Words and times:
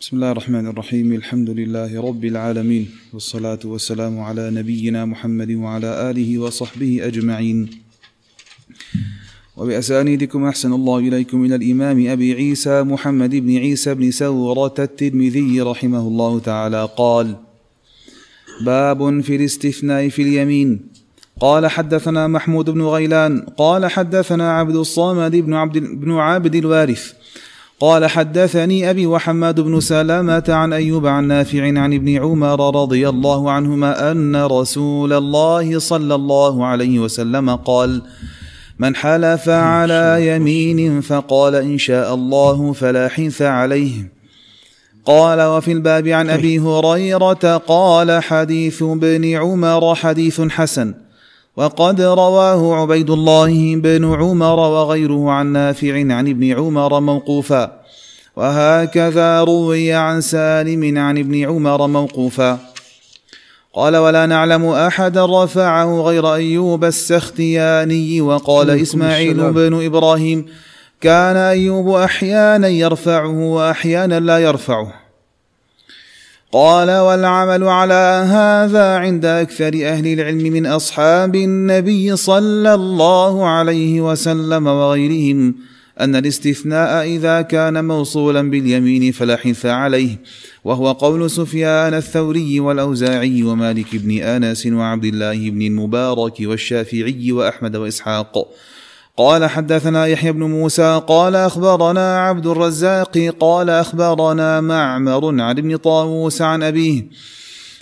بسم 0.00 0.16
الله 0.16 0.30
الرحمن 0.32 0.66
الرحيم 0.66 1.12
الحمد 1.12 1.50
لله 1.50 2.00
رب 2.00 2.24
العالمين 2.24 2.90
والصلاة 3.12 3.58
والسلام 3.64 4.20
على 4.20 4.50
نبينا 4.50 5.04
محمد 5.04 5.50
وعلى 5.50 6.10
آله 6.10 6.38
وصحبه 6.38 7.00
أجمعين 7.06 7.70
وبأسانيدكم 9.56 10.44
أحسن 10.44 10.72
الله 10.72 10.98
إليكم 10.98 11.44
إلى 11.44 11.54
الإمام 11.54 12.08
أبي 12.08 12.32
عيسى 12.34 12.82
محمد 12.82 13.30
بن 13.30 13.56
عيسى 13.56 13.94
بن 13.94 14.10
سورة 14.10 14.74
الترمذي 14.78 15.60
رحمه 15.60 16.08
الله 16.08 16.38
تعالى 16.40 16.88
قال 16.96 17.36
باب 18.60 19.20
في 19.20 19.36
الاستثناء 19.36 20.08
في 20.08 20.22
اليمين 20.22 20.80
قال 21.40 21.66
حدثنا 21.66 22.26
محمود 22.26 22.70
بن 22.70 22.82
غيلان 22.82 23.40
قال 23.40 23.86
حدثنا 23.86 24.52
عبد 24.52 24.76
الصامد 24.76 25.36
بن 25.36 25.54
عبد 25.54 25.78
بن 25.78 26.12
عابد 26.12 26.54
الوارث 26.54 27.12
قال 27.80 28.06
حدثني 28.06 28.90
أبي 28.90 29.06
وحماد 29.06 29.60
بن 29.60 29.80
سلامة 29.80 30.44
عن 30.48 30.72
أيوب 30.72 31.06
عن 31.06 31.28
نافع 31.28 31.62
عن 31.62 31.94
ابن 31.94 32.16
عمر 32.16 32.82
رضي 32.82 33.08
الله 33.08 33.50
عنهما 33.50 34.10
أن 34.10 34.36
رسول 34.36 35.12
الله 35.12 35.78
صلى 35.78 36.14
الله 36.14 36.66
عليه 36.66 36.98
وسلم 36.98 37.56
قال 37.56 38.02
من 38.78 38.96
حلف 38.96 39.48
على 39.48 40.26
يمين 40.26 41.00
فقال 41.00 41.54
إن 41.54 41.78
شاء 41.78 42.14
الله 42.14 42.72
فلا 42.72 43.08
حنث 43.08 43.42
عليه. 43.42 44.12
قال 45.04 45.42
وفي 45.42 45.72
الباب 45.72 46.08
عن 46.08 46.30
أبي 46.30 46.58
هريرة 46.58 47.56
قال 47.56 48.22
حديث 48.22 48.82
ابن 48.82 49.34
عمر 49.34 49.94
حديث 49.94 50.40
حسن. 50.40 50.94
وقد 51.56 52.00
رواه 52.00 52.74
عبيد 52.74 53.10
الله 53.10 53.76
بن 53.76 54.14
عمر 54.14 54.58
وغيره 54.58 55.30
عن 55.30 55.46
نافع 55.46 55.94
عن 55.94 56.28
ابن 56.28 56.52
عمر 56.52 57.00
موقوفا. 57.00 57.80
وهكذا 58.36 59.40
روي 59.40 59.92
عن 59.92 60.20
سالم 60.20 60.98
عن 60.98 61.18
ابن 61.18 61.44
عمر 61.44 61.86
موقوفا. 61.86 62.58
قال 63.74 63.96
ولا 63.96 64.26
نعلم 64.26 64.64
احدا 64.64 65.44
رفعه 65.44 66.00
غير 66.00 66.34
أيوب 66.34 66.84
السختياني 66.84 68.20
وقال 68.20 68.70
إسماعيل 68.70 69.52
بن 69.52 69.84
إبراهيم 69.84 70.46
كان 71.00 71.36
أيوب 71.36 71.88
أحيانا 71.88 72.68
يرفعه 72.68 73.38
وأحيانا 73.38 74.20
لا 74.20 74.38
يرفعه 74.38 75.05
قال 76.52 76.90
والعمل 76.90 77.64
على 77.64 78.26
هذا 78.30 78.96
عند 78.96 79.24
أكثر 79.24 79.66
أهل 79.66 80.06
العلم 80.06 80.52
من 80.52 80.66
أصحاب 80.66 81.34
النبي 81.34 82.16
صلى 82.16 82.74
الله 82.74 83.48
عليه 83.48 84.00
وسلم 84.00 84.66
وغيرهم 84.66 85.54
أن 86.00 86.16
الاستثناء 86.16 87.06
إذا 87.06 87.42
كان 87.42 87.84
موصولا 87.84 88.50
باليمين 88.50 89.12
فلا 89.12 89.36
حنث 89.36 89.66
عليه 89.66 90.16
وهو 90.64 90.92
قول 90.92 91.30
سفيان 91.30 91.94
الثوري 91.94 92.60
والأوزاعي 92.60 93.42
ومالك 93.42 93.96
بن 93.96 94.22
أنس 94.22 94.66
وعبد 94.66 95.04
الله 95.04 95.50
بن 95.50 95.62
المبارك 95.62 96.34
والشافعي 96.40 97.32
وأحمد 97.32 97.76
وإسحاق. 97.76 98.48
قال 99.16 99.50
حدثنا 99.50 100.06
يحيى 100.06 100.32
بن 100.32 100.42
موسى 100.42 101.02
قال 101.06 101.36
أخبرنا 101.36 102.18
عبد 102.18 102.46
الرزاق 102.46 103.32
قال 103.40 103.70
أخبرنا 103.70 104.60
معمر 104.60 105.40
عن 105.42 105.58
ابن 105.58 105.76
طاووس 105.76 106.42
عن 106.42 106.62
أبيه 106.62 107.06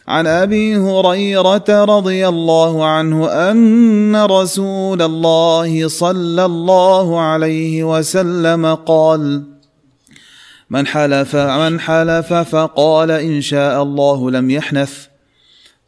عن 0.09 0.27
أبي 0.27 0.77
هريرة 0.77 1.65
رضي 1.69 2.29
الله 2.29 2.87
عنه 2.87 3.29
أن 3.29 4.17
رسول 4.17 5.03
الله 5.03 5.89
صلى 5.89 6.45
الله 6.45 7.21
عليه 7.21 7.85
وسلم 7.85 8.75
قال 8.75 9.43
من 10.71 10.87
حلف 10.87 11.37
من 11.37 11.81
حلف 11.81 12.33
فقال 12.33 13.11
إن 13.11 13.41
شاء 13.41 13.83
الله 13.83 14.31
لم 14.31 14.51
يحنث. 14.51 15.07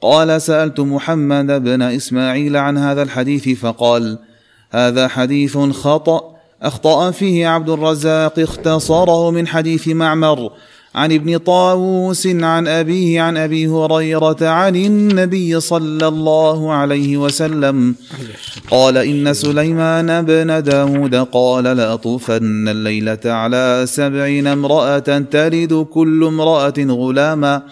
قال 0.01 0.43
سألت 0.43 0.81
محمد 0.81 1.47
بن 1.47 1.83
إسماعيل 1.83 2.57
عن 2.57 2.79
هذا 2.79 3.03
الحديث 3.03 3.49
فقال 3.49 4.19
هذا 4.77 5.09
حديث 5.09 5.59
خطأ. 5.59 6.37
أخطأ 6.63 7.11
فيه 7.11 7.47
عبد 7.47 7.69
الرزاق 7.71 8.39
اختصره 8.39 9.31
من 9.31 9.47
حديث 9.47 9.89
معمر 9.89 10.51
عن 10.95 11.13
ابن 11.13 11.37
طاووس 11.37 12.27
عن 12.27 12.69
أبيه 12.69 13.21
عن 13.21 13.37
أبي 13.37 13.69
هريرة 13.69 14.37
عن 14.41 14.77
النبي 14.77 15.61
صلى 15.61 16.09
الله 16.09 16.73
عليه 16.73 17.17
وسلم. 17.17 17.95
قال 18.71 18.97
إن 18.99 19.35
سليمان 19.35 20.23
بن 20.23 20.63
داود 20.63 21.15
قال 21.15 21.65
لأطوفن 21.65 22.69
الليلة 22.69 23.19
على 23.25 23.85
سبعين 23.89 24.47
امرأة 24.47 24.99
تلد 25.31 25.87
كل 25.93 26.25
امرأة 26.25 26.75
غلاما 26.79 27.63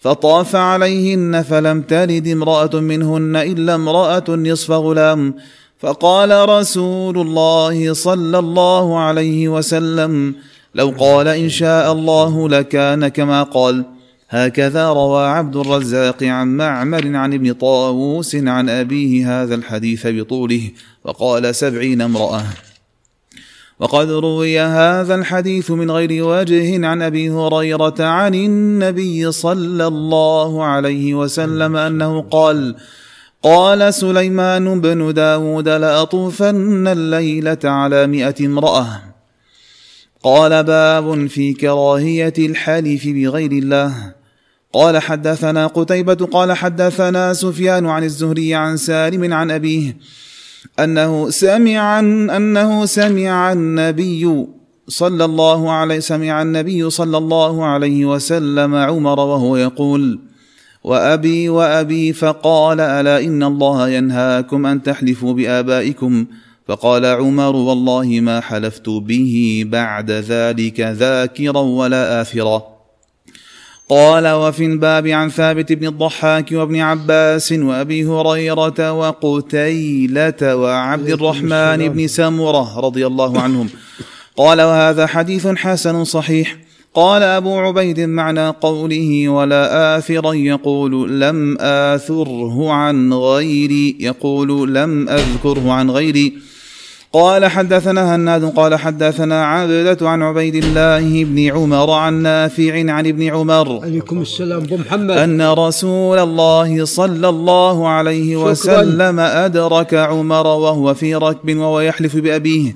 فطاف 0.00 0.56
عليهن 0.56 1.42
فلم 1.42 1.82
تلد 1.82 2.28
امرأة 2.28 2.80
منهن 2.80 3.36
إلا 3.36 3.74
امرأة 3.74 4.24
نصف 4.28 4.70
غلام 4.70 5.34
فقال 5.84 6.48
رسول 6.48 7.18
الله 7.18 7.92
صلى 7.92 8.38
الله 8.38 8.98
عليه 8.98 9.48
وسلم 9.48 10.34
لو 10.74 10.94
قال 10.98 11.28
إن 11.28 11.48
شاء 11.48 11.92
الله 11.92 12.48
لكان 12.48 13.08
كما 13.08 13.42
قال. 13.42 13.84
هكذا 14.28 14.88
روى 14.88 15.26
عبد 15.26 15.56
الرزاق 15.56 16.22
عن 16.22 16.56
معمر 16.56 17.16
عن 17.16 17.34
ابن 17.34 17.52
طاووس 17.52 18.36
عن 18.36 18.68
أبيه 18.68 19.42
هذا 19.42 19.54
الحديث 19.54 20.06
بطوله 20.06 20.70
وقال 21.04 21.54
سبعين 21.54 22.00
امرأة. 22.00 22.42
وقد 23.80 24.10
روي 24.10 24.60
هذا 24.60 25.14
الحديث 25.14 25.70
من 25.70 25.90
غير 25.90 26.24
وجه 26.24 26.86
عن 26.86 27.02
أبي 27.02 27.30
هريرة 27.30 27.94
عن 28.00 28.34
النبي 28.34 29.32
صلى 29.32 29.86
الله 29.86 30.64
عليه 30.64 31.14
وسلم 31.14 31.76
أنه 31.76 32.22
قال 32.30 32.74
قال 33.44 33.94
سليمان 33.94 34.80
بن 34.80 35.14
داود 35.14 35.68
لأطوفن 35.68 36.88
الليلة 36.88 37.58
على 37.64 38.06
مئة 38.06 38.46
امرأة. 38.46 38.86
قال 40.22 40.64
باب 40.64 41.26
في 41.26 41.52
كراهية 41.52 42.32
الحلف 42.38 43.08
بغير 43.08 43.52
الله. 43.52 44.14
قال 44.72 44.98
حدثنا 44.98 45.66
قتيبة 45.66 46.14
قال 46.14 46.52
حدثنا 46.52 47.32
سفيان 47.32 47.86
عن 47.86 48.04
الزهري 48.04 48.54
عن 48.54 48.76
سالم 48.76 49.32
عن 49.32 49.50
أبيه 49.50 49.96
أنه 50.78 51.30
سمع 51.30 52.00
أنه 52.00 52.86
سمع 52.86 53.52
النبي 53.52 54.46
صلى 54.88 55.24
الله 55.24 55.72
عليه 55.72 56.00
سمع 56.00 56.42
النبي 56.42 56.90
صلى 56.90 57.18
الله 57.18 57.64
عليه 57.64 58.04
وسلم 58.04 58.74
عمر 58.74 59.20
وهو 59.20 59.56
يقول: 59.56 60.20
وأبي 60.84 61.48
وأبي 61.48 62.12
فقال 62.12 62.80
ألا 62.80 63.24
إن 63.24 63.42
الله 63.42 63.88
ينهاكم 63.88 64.66
أن 64.66 64.82
تحلفوا 64.82 65.32
بآبائكم؟ 65.32 66.26
فقال 66.68 67.06
عمر 67.06 67.56
والله 67.56 68.20
ما 68.20 68.40
حلفت 68.40 68.88
به 68.88 69.64
بعد 69.66 70.10
ذلك 70.10 70.80
ذاكرا 70.80 71.60
ولا 71.60 72.20
آثرا. 72.20 72.62
قال 73.88 74.28
وفي 74.28 74.66
الباب 74.66 75.06
عن 75.06 75.28
ثابت 75.28 75.72
بن 75.72 75.86
الضحاك 75.86 76.52
وابن 76.52 76.80
عباس 76.80 77.52
وأبي 77.52 78.06
هريرة 78.06 78.92
وقتيلة 78.92 80.56
وعبد 80.56 81.08
الرحمن 81.08 81.88
بن 81.88 82.06
سمرة 82.06 82.80
رضي 82.80 83.06
الله 83.06 83.40
عنهم. 83.40 83.68
قال 84.36 84.62
وهذا 84.62 85.06
حديث 85.06 85.46
حسن 85.46 86.04
صحيح. 86.04 86.56
قال 86.94 87.22
أبو 87.22 87.58
عبيد 87.58 88.00
معنى 88.00 88.48
قوله 88.48 89.28
ولا 89.28 89.98
آثرا 89.98 90.32
يقول 90.32 91.20
لم 91.20 91.56
آثره 91.60 92.72
عن 92.72 93.12
غيري 93.12 93.96
يقول 94.00 94.74
لم 94.74 95.08
أذكره 95.08 95.72
عن 95.72 95.90
غيري. 95.90 96.34
قال 97.12 97.46
حدثنا 97.46 98.14
هناد 98.14 98.44
قال 98.44 98.74
حدثنا 98.74 99.46
عبدة 99.46 100.08
عن 100.08 100.22
عبيد 100.22 100.54
الله 100.54 101.24
بن 101.24 101.50
عمر 101.50 101.90
عن 101.90 102.22
نافع 102.22 102.92
عن 102.92 103.06
ابن 103.06 103.22
عمر. 103.22 103.80
عليكم 103.82 104.20
السلام 104.20 104.62
أبو 104.62 104.76
محمد. 104.76 105.10
أن 105.10 105.42
رسول 105.42 106.18
الله 106.18 106.84
صلى 106.84 107.28
الله 107.28 107.88
عليه. 107.88 108.36
وسلم 108.36 109.20
أدرك 109.20 109.94
عمر 109.94 110.46
وهو 110.46 110.94
في 110.94 111.14
ركب 111.14 111.56
وهو 111.56 111.80
يحلف 111.80 112.16
بأبيه. 112.16 112.74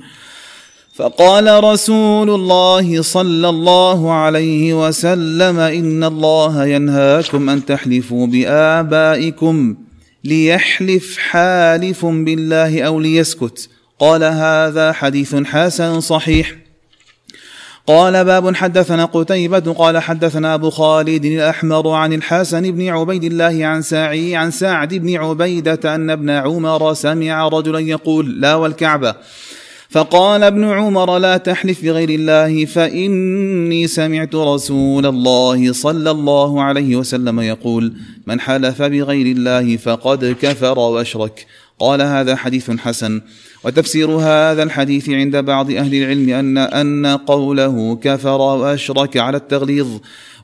فقال 0.98 1.64
رسول 1.64 2.30
الله 2.30 3.02
صلى 3.02 3.48
الله 3.48 4.12
عليه 4.12 4.86
وسلم 4.86 5.58
إن 5.58 6.04
الله 6.04 6.66
ينهاكم 6.66 7.50
أن 7.50 7.64
تحلفوا 7.64 8.26
بآبائكم 8.26 9.76
ليحلف 10.24 11.18
حالف 11.18 12.06
بالله 12.06 12.82
أو 12.82 13.00
ليسكت. 13.00 13.68
قال 13.98 14.24
هذا 14.24 14.92
حديث 14.92 15.34
حسن 15.34 16.00
صحيح. 16.00 16.54
قال 17.86 18.24
باب 18.24 18.54
حدثنا 18.56 19.04
قتيبة 19.04 19.72
قال 19.72 19.98
حدثنا 19.98 20.54
أبو 20.54 20.70
خالد 20.70 21.24
الأحمر 21.24 21.88
عن 21.88 22.12
الحسن 22.12 22.70
بن 22.70 22.88
عبيد 22.88 23.24
الله 23.24 23.66
عن 23.66 23.82
ساعي 23.82 24.36
عن 24.36 24.50
سعد 24.50 24.94
بن 24.94 25.16
عبيدة 25.16 25.94
أن 25.94 26.10
ابن 26.10 26.30
عمر 26.30 26.94
سمع 26.94 27.48
رجلا 27.48 27.78
يقول 27.78 28.40
لا 28.40 28.54
والكعبة. 28.54 29.14
فقال 29.90 30.42
ابن 30.42 30.64
عمر 30.64 31.18
لا 31.18 31.36
تحلف 31.36 31.84
بغير 31.84 32.10
الله 32.10 32.64
فإني 32.64 33.86
سمعت 33.86 34.34
رسول 34.34 35.06
الله 35.06 35.72
صلى 35.72 36.10
الله 36.10 36.62
عليه 36.62 36.96
وسلم 36.96 37.40
يقول 37.40 37.92
من 38.26 38.40
حلف 38.40 38.82
بغير 38.82 39.26
الله 39.26 39.76
فقد 39.76 40.36
كفر 40.42 40.78
وأشرك 40.78 41.46
قال 41.78 42.02
هذا 42.02 42.36
حديث 42.36 42.70
حسن 42.70 43.20
وتفسير 43.68 44.10
هذا 44.10 44.62
الحديث 44.62 45.08
عند 45.08 45.36
بعض 45.36 45.70
أهل 45.70 45.94
العلم 45.94 46.30
ان 46.30 46.58
أن 46.58 47.06
قوله 47.06 47.98
كفر 48.02 48.40
وأشرك 48.40 49.16
على 49.16 49.36
التغليظ 49.36 49.86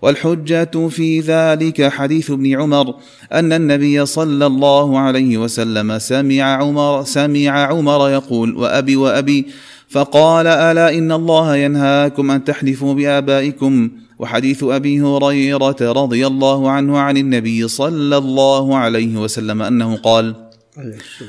والحجة 0.02 0.88
في 0.88 1.20
ذلك 1.20 1.88
حديث 1.88 2.30
ابن 2.30 2.60
عمر 2.60 2.94
أن 3.32 3.52
النبي 3.52 4.06
صلى 4.06 4.46
الله 4.46 4.98
عليه 4.98 5.38
وسلم 5.38 5.98
سمع 5.98 6.42
عمر 6.42 7.04
سمع 7.04 7.50
عمر 7.50 8.10
يقول 8.10 8.56
وأبي 8.56 8.96
وأبي 8.96 9.46
فقال 9.88 10.46
ألا 10.46 10.98
إن 10.98 11.12
الله 11.12 11.56
ينهاكم 11.56 12.30
أن 12.30 12.44
تحلفوا 12.44 12.94
بآبائكم؟ 12.94 13.90
وحديث 14.18 14.64
أبي 14.64 15.00
هريرة 15.00 15.76
رضي 15.80 16.26
الله 16.26 16.70
عنه 16.70 16.98
عن 16.98 17.16
النبي 17.16 17.68
صلى 17.68 18.16
الله 18.16 18.76
عليه 18.76 19.16
وسلم 19.16 19.62
أنه 19.62 19.96
قال 19.96 20.43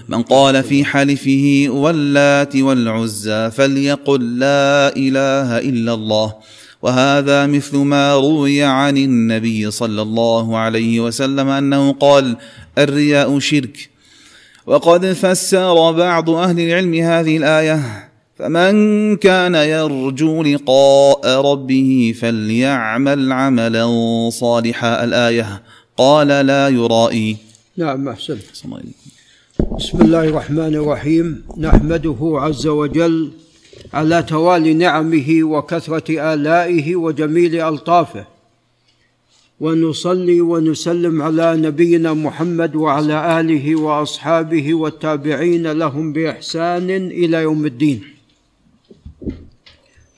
من 0.10 0.22
قال 0.22 0.64
في 0.64 0.86
حلفه 0.86 1.66
واللات 1.70 2.56
والعزى 2.56 3.52
فليقل 3.52 4.40
لا 4.40 4.96
إله 4.96 5.58
إلا 5.58 5.94
الله 5.94 6.34
وهذا 6.82 7.48
مثل 7.48 7.78
ما 7.78 8.16
روي 8.16 8.64
عن 8.64 8.98
النبي 8.98 9.72
صلى 9.72 10.02
الله 10.02 10.58
عليه 10.58 11.00
وسلم 11.00 11.48
أنه 11.50 11.94
قال 11.94 12.38
الرياء 12.78 13.40
شرك 13.40 13.90
وقد 14.66 15.06
فسر 15.06 15.92
بعض 15.92 16.30
أهل 16.30 16.60
العلم 16.60 16.94
هذه 16.94 17.38
الآية 17.38 18.10
فمن 18.38 19.16
كان 19.16 19.56
يرجو 19.56 20.44
لقاء 20.44 21.52
ربه 21.52 22.16
فليعمل 22.20 23.32
عملا 23.32 23.90
صالحا 24.30 25.04
الآية 25.04 25.62
قال 25.98 26.28
لا 26.28 26.70
يرائي 26.70 27.38
نعم 27.78 28.10
أحسنت. 28.10 28.44
بسم 29.72 30.02
الله 30.02 30.24
الرحمن 30.30 30.76
الرحيم. 30.76 31.44
نحمده 31.58 32.20
عز 32.22 32.68
وجل 32.68 33.32
على 33.94 34.24
توالي 34.24 34.74
نعمه 34.74 35.44
وكثرة 35.44 36.34
آلائه 36.34 36.96
وجميل 36.96 37.56
ألطافه. 37.62 38.26
ونصلي 39.60 40.42
ونسلم 40.42 41.22
على 41.22 41.58
نبينا 41.58 42.14
محمد 42.14 42.76
وعلى 42.76 43.40
آله 43.40 43.76
وأصحابه 43.76 44.74
والتابعين 44.74 45.72
لهم 45.72 46.14
بإحسان 46.14 46.90
إلى 46.90 47.38
يوم 47.38 47.66
الدين. 47.66 48.04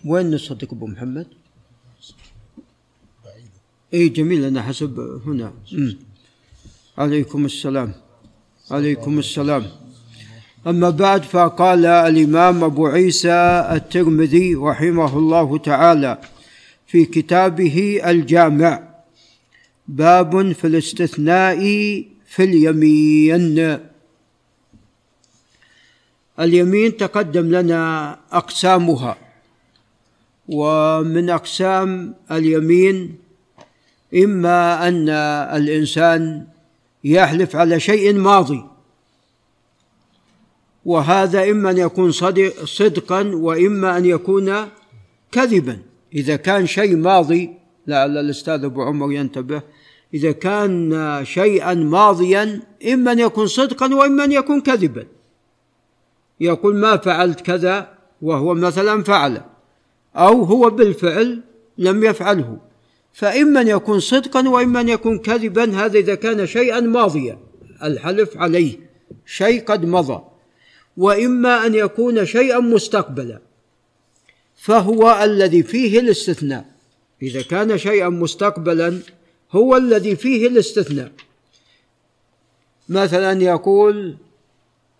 وين 0.05 0.31
نصدق 0.31 0.73
أبو 0.73 0.87
محمد؟ 0.87 1.27
اي 3.93 4.09
جميل 4.09 4.43
أنا 4.45 4.61
حسب 4.61 5.21
هنا. 5.25 5.53
عليكم 6.97 7.45
السلام. 7.45 8.06
عليكم 8.71 9.19
السلام. 9.19 9.65
أما 10.67 10.89
بعد 10.89 11.23
فقال 11.23 11.85
الإمام 11.85 12.63
أبو 12.63 12.87
عيسى 12.87 13.67
الترمذي 13.71 14.55
رحمه 14.55 15.17
الله 15.17 15.57
تعالى 15.57 16.17
في 16.87 17.05
كتابه 17.05 18.01
الجامع 18.05 18.83
باب 19.87 20.51
في 20.51 20.67
الاستثناء 20.67 21.59
في 22.27 22.43
اليمين. 22.43 23.79
اليمين 26.39 26.97
تقدم 26.97 27.51
لنا 27.55 28.19
أقسامها 28.31 29.17
ومن 30.47 31.29
أقسام 31.29 32.15
اليمين 32.31 33.15
إما 34.15 34.87
أن 34.87 35.09
الإنسان 35.57 36.47
يحلف 37.07 37.55
على 37.55 37.79
شيء 37.79 38.13
ماضي. 38.13 38.63
وهذا 40.85 41.51
إما 41.51 41.69
أن 41.71 41.77
يكون 41.77 42.11
صدقا 42.63 43.31
وإما 43.35 43.97
أن 43.97 44.05
يكون 44.05 44.55
كذبا. 45.31 45.79
إذا 46.13 46.35
كان 46.35 46.65
شيء 46.65 46.95
ماضي 46.95 47.53
لعل 47.87 48.17
الأستاذ 48.17 48.63
أبو 48.63 48.81
عمر 48.81 49.11
ينتبه 49.11 49.61
إذا 50.13 50.31
كان 50.31 51.21
شيئا 51.23 51.73
ماضيا 51.73 52.61
إما 52.93 53.11
أن 53.11 53.19
يكون 53.19 53.47
صدقا 53.47 53.95
وإما 53.95 54.23
أن 54.23 54.31
يكون 54.31 54.61
كذبا. 54.61 55.05
يقول 56.39 56.75
ما 56.75 56.97
فعلت 56.97 57.41
كذا 57.41 57.97
وهو 58.21 58.53
مثلا 58.53 59.03
فعل 59.03 59.41
أو 60.15 60.43
هو 60.43 60.69
بالفعل 60.69 61.43
لم 61.77 62.03
يفعله. 62.03 62.57
فإما 63.17 63.61
أن 63.61 63.67
يكون 63.67 63.99
صدقا 63.99 64.49
وإما 64.49 64.81
أن 64.81 64.89
يكون 64.89 65.19
كذبا 65.19 65.85
هذا 65.85 65.99
إذا 65.99 66.15
كان 66.15 66.47
شيئا 66.47 66.79
ماضيا. 66.79 67.39
الحلف 67.83 68.37
عليه 68.37 68.79
شيء 69.25 69.63
قد 69.63 69.85
مضى. 69.85 70.21
وإما 70.97 71.65
أن 71.65 71.75
يكون 71.75 72.25
شيئا 72.25 72.59
مستقبلا. 72.59 73.41
فهو 74.55 75.23
الذي 75.23 75.63
فيه 75.63 75.99
الاستثناء. 75.99 76.65
إذا 77.21 77.41
كان 77.41 77.77
شيئا 77.77 78.09
مستقبلا 78.09 78.99
هو 79.51 79.77
الذي 79.77 80.15
فيه 80.15 80.47
الاستثناء. 80.47 81.11
مثلا 82.89 83.41
يقول 83.41 84.17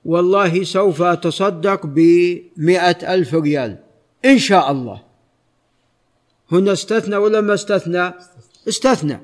والله 0.06 0.64
سوف 0.64 1.02
أتصدق 1.02 1.86
بمئة 1.86 3.14
ألف 3.14 3.34
ريال. 3.34 3.78
إن 4.26 4.40
شاء 4.40 4.72
الله. 4.72 5.07
هنا 6.52 6.74
استثنى 6.74 7.16
ولا 7.16 7.42
ما 7.42 7.54
استثنى؟ 7.54 8.14
استثنى. 8.68 9.20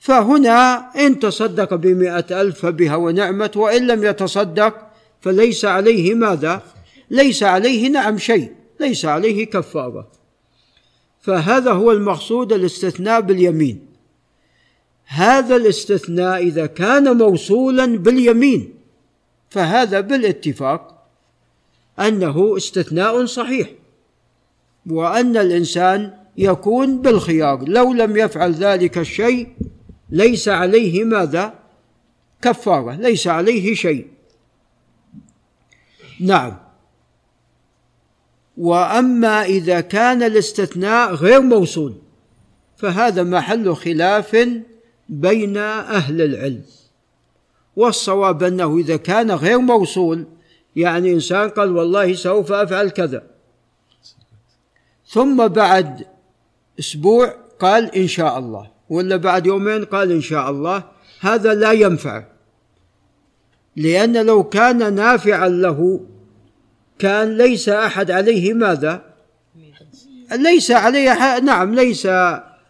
فهنا 0.00 0.90
إن 0.96 1.18
تصدق 1.18 1.74
بمئة 1.74 2.40
ألف 2.40 2.60
فبها 2.60 2.96
ونعمت 2.96 3.56
وإن 3.56 3.86
لم 3.86 4.04
يتصدق 4.04 4.74
فليس 5.20 5.64
عليه 5.64 6.14
ماذا؟ 6.14 6.62
ليس 7.10 7.42
عليه 7.42 7.88
نعم 7.88 8.18
شيء 8.18 8.52
ليس 8.80 9.04
عليه 9.04 9.46
كفارة. 9.46 10.08
فهذا 11.20 11.72
هو 11.72 11.92
المقصود 11.92 12.52
الاستثناء 12.52 13.20
باليمين. 13.20 13.86
هذا 15.06 15.56
الاستثناء 15.56 16.42
إذا 16.42 16.66
كان 16.66 17.16
موصولا 17.16 17.98
باليمين 17.98 18.74
فهذا 19.50 20.00
بالاتفاق 20.00 21.06
أنه 21.98 22.56
استثناء 22.56 23.24
صحيح. 23.24 23.70
وأن 24.90 25.36
الإنسان 25.36 26.25
يكون 26.38 27.02
بالخيار 27.02 27.68
لو 27.68 27.92
لم 27.92 28.16
يفعل 28.16 28.52
ذلك 28.52 28.98
الشيء 28.98 29.48
ليس 30.10 30.48
عليه 30.48 31.04
ماذا؟ 31.04 31.54
كفارة 32.42 32.94
ليس 32.94 33.26
عليه 33.26 33.74
شيء. 33.74 34.06
نعم. 36.20 36.56
وأما 38.56 39.44
إذا 39.44 39.80
كان 39.80 40.22
الاستثناء 40.22 41.14
غير 41.14 41.40
موصول 41.40 41.94
فهذا 42.76 43.22
محل 43.22 43.76
خلاف 43.76 44.36
بين 45.08 45.56
أهل 45.56 46.22
العلم. 46.22 46.62
والصواب 47.76 48.42
أنه 48.42 48.78
إذا 48.78 48.96
كان 48.96 49.30
غير 49.30 49.58
موصول 49.58 50.24
يعني 50.76 51.12
إنسان 51.12 51.48
قال 51.48 51.76
والله 51.76 52.14
سوف 52.14 52.52
أفعل 52.52 52.90
كذا. 52.90 53.22
ثم 55.08 55.48
بعد 55.48 56.15
أسبوع 56.78 57.34
قال 57.60 57.94
إن 57.94 58.06
شاء 58.06 58.38
الله 58.38 58.70
ولا 58.88 59.16
بعد 59.16 59.46
يومين 59.46 59.84
قال 59.84 60.12
إن 60.12 60.20
شاء 60.20 60.50
الله. 60.50 60.84
هذا 61.20 61.54
لا 61.54 61.72
ينفع 61.72 62.24
لأن 63.76 64.26
لو 64.26 64.44
كان 64.44 64.94
نافعا 64.94 65.48
له 65.48 66.00
كان 66.98 67.36
ليس 67.36 67.68
أحد 67.68 68.10
عليه 68.10 68.54
ماذا؟ 68.54 69.02
ليس 70.32 70.70
عليه 70.70 71.38
نعم 71.38 71.74
ليس 71.74 72.06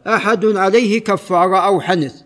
أحد 0.07 0.45
عليه 0.45 1.01
كفارة 1.01 1.59
أو 1.59 1.81
حنث 1.81 2.23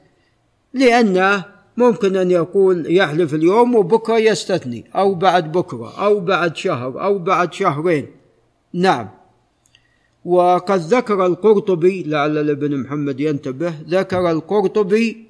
لأنه 0.74 1.44
ممكن 1.76 2.16
أن 2.16 2.30
يقول 2.30 2.96
يحلف 2.96 3.34
اليوم 3.34 3.74
وبكرة 3.74 4.18
يستثني 4.18 4.84
أو 4.96 5.14
بعد 5.14 5.52
بكرة 5.52 6.04
أو 6.04 6.20
بعد 6.20 6.56
شهر 6.56 7.02
أو 7.04 7.18
بعد 7.18 7.52
شهرين. 7.52 8.06
نعم. 8.72 9.08
وقد 10.24 10.80
ذكر 10.80 11.26
القرطبي 11.26 12.02
لعل 12.02 12.50
ابن 12.50 12.76
محمد 12.76 13.20
ينتبه 13.20 13.74
ذكر 13.88 14.30
القرطبي 14.30 15.26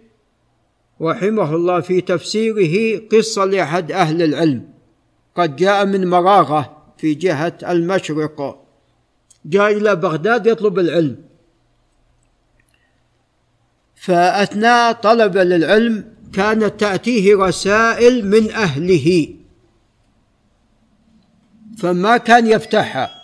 رحمه 1.02 1.54
الله 1.54 1.80
في 1.80 2.00
تفسيره 2.00 3.02
قصة 3.12 3.44
لأحد 3.44 3.92
أهل 3.92 4.23
العلم. 4.23 4.68
قد 5.37 5.56
جاء 5.56 5.87
من 5.87 6.11
مراغة 6.11 6.76
في 6.99 7.14
جهة 7.14 7.59
المشرق. 7.68 8.64
جاء 9.44 9.73
إلى 9.73 9.97
بغداد 9.97 10.47
يطلب 10.47 10.78
العلم. 10.78 11.16
فأثناء 13.94 14.92
طلب 14.92 15.37
للعلم 15.37 16.04
كانت 16.32 16.80
تأتيه 16.80 17.37
رسائل 17.37 18.26
من 18.26 18.50
أهله. 18.50 19.35
فما 21.78 22.16
كان 22.16 22.47
يفتحها. 22.47 23.20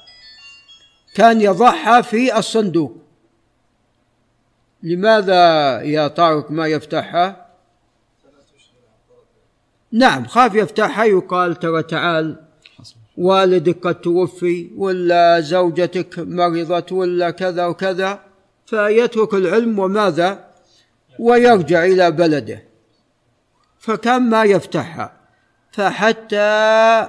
كان 1.16 1.40
يضعها 1.40 2.00
في 2.00 2.38
الصندوق. 2.38 2.96
لماذا 4.82 5.80
يا 5.82 6.08
طارق 6.08 6.50
ما 6.50 6.66
يفتحها؟ 6.66 7.46
نعم 9.92 10.26
خاف 10.26 10.54
يفتحها 10.54 11.04
يقال 11.04 11.54
ترى 11.58 11.82
تعال 11.82 12.36
والدك 13.16 13.86
قد 13.86 14.00
توفي 14.00 14.70
ولا 14.76 15.40
زوجتك 15.40 16.18
مرضت 16.18 16.92
ولا 16.92 17.30
كذا 17.30 17.66
وكذا 17.66 18.20
فيترك 18.66 19.34
العلم 19.34 19.78
وماذا؟ 19.78 20.44
ويرجع 21.18 21.84
إلى 21.84 22.10
بلده. 22.10 22.62
فكان 23.78 24.22
ما 24.22 24.44
يفتحها. 24.44 25.12
فحتى 25.72 27.08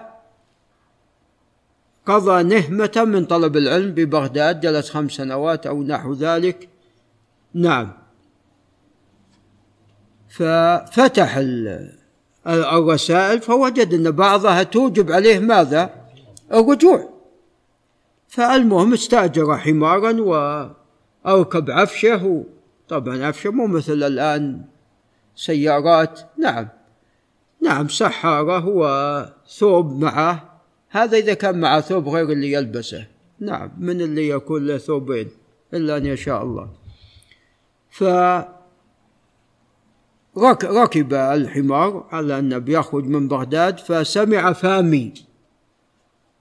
قضى 2.08 2.44
نهمة 2.44 3.04
من 3.08 3.26
طلب 3.26 3.58
العلم 3.58 3.92
ببغداد 3.92 4.60
جلس 4.62 4.90
خمس 4.90 5.12
سنوات 5.12 5.68
أو 5.68 5.84
نحو 5.84 6.14
ذلك. 6.14 6.70
نعم. 7.54 7.94
ففتح 10.30 11.38
الرسائل 12.48 13.42
فوجد 13.42 13.94
أن 13.94 14.12
بعضها 14.12 14.64
توجب 14.64 15.12
عليه 15.12 15.40
ماذا؟ 15.40 15.90
الرجوع. 16.54 17.10
فالمهم 18.28 18.94
استأجر 18.94 19.58
حمارا 19.58 20.22
وأركب 20.22 21.72
عفشه. 21.72 22.44
طبعا 22.90 23.26
عفشه 23.26 23.50
مو 23.50 23.68
مثل 23.68 24.04
الآن 24.04 24.62
سيارات. 25.36 26.20
نعم. 26.38 26.68
نعم 27.62 27.88
سحارة 27.88 28.68
وثوب 28.68 30.04
معه. 30.04 30.57
هذا 30.90 31.18
إذا 31.18 31.34
كان 31.34 31.60
معه 31.60 31.82
ثوب 31.82 32.08
غير 32.08 32.32
اللي 32.32 32.52
يلبسه. 32.52 33.06
نعم 33.40 33.72
من 33.80 34.02
اللي 34.02 34.30
يكون 34.30 34.68
له 34.68 34.78
ثوبين 34.78 35.28
إلا 35.74 35.98
أن 35.98 36.06
يشاء 36.06 36.44
الله. 36.44 36.70
ف 37.90 38.04
ركب 40.64 41.14
الحمار 41.14 42.08
على 42.12 42.40
أنه 42.40 42.58
بيخرج 42.58 43.06
من 43.06 43.28
بغداد 43.28 43.80
فسمع 43.80 44.54
فامي. 44.54 45.14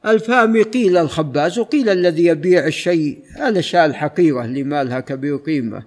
الفامي 0.06 0.62
قيل 0.62 0.96
الخباز 0.96 1.58
وقيل 1.58 1.88
الذي 1.88 2.24
يبيع 2.24 2.66
الشيء 2.66 3.18
الأشياء 3.36 3.86
الحقيرة 3.86 4.44
اللي 4.44 4.62
ما 4.62 4.84
لها 4.84 5.00
كبير 5.00 5.36
قيمة. 5.36 5.82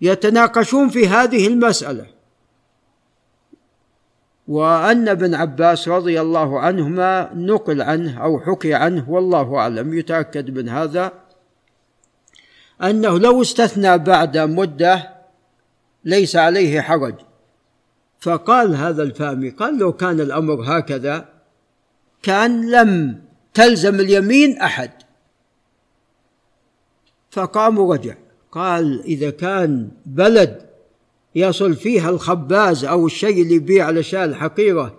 يتناقشون 0.00 0.88
في 0.88 1.08
هذه 1.08 1.46
المسألة. 1.46 2.06
وأن 4.48 5.08
ابن 5.08 5.34
عباس 5.34 5.88
رضي 5.88 6.20
الله 6.20 6.60
عنهما 6.60 7.30
نقل 7.34 7.82
عنه 7.82 8.24
أو 8.24 8.40
حكي 8.40 8.74
عنه 8.74 9.10
والله 9.10 9.56
أعلم 9.56 9.94
يتأكد 9.94 10.58
من 10.58 10.68
هذا 10.68 11.12
أنه 12.82 13.18
لو 13.18 13.42
استثنى 13.42 13.98
بعد 13.98 14.38
مدة 14.38 15.14
ليس 16.04 16.36
عليه 16.36 16.80
حرج. 16.80 17.14
فقال 18.20 18.76
هذا 18.76 19.02
الفامي 19.02 19.50
قال 19.50 19.78
لو 19.78 19.92
كان 19.92 20.20
الأمر 20.20 20.78
هكذا 20.78 21.28
كان 22.22 22.70
لم 22.70 23.22
تلزم 23.54 23.94
اليمين 23.94 24.58
أحد. 24.58 24.90
فقام 27.30 27.78
ورجع 27.78 28.14
قال 28.52 29.04
إذا 29.04 29.30
كان 29.30 29.90
بلد 30.06 30.73
يصل 31.34 31.74
فيها 31.74 32.10
الخباز 32.10 32.84
أو 32.84 33.06
الشيء 33.06 33.42
اللي 33.42 33.54
يبيع 33.54 33.90
الأشياء 33.90 34.24
الحقيرة 34.24 34.94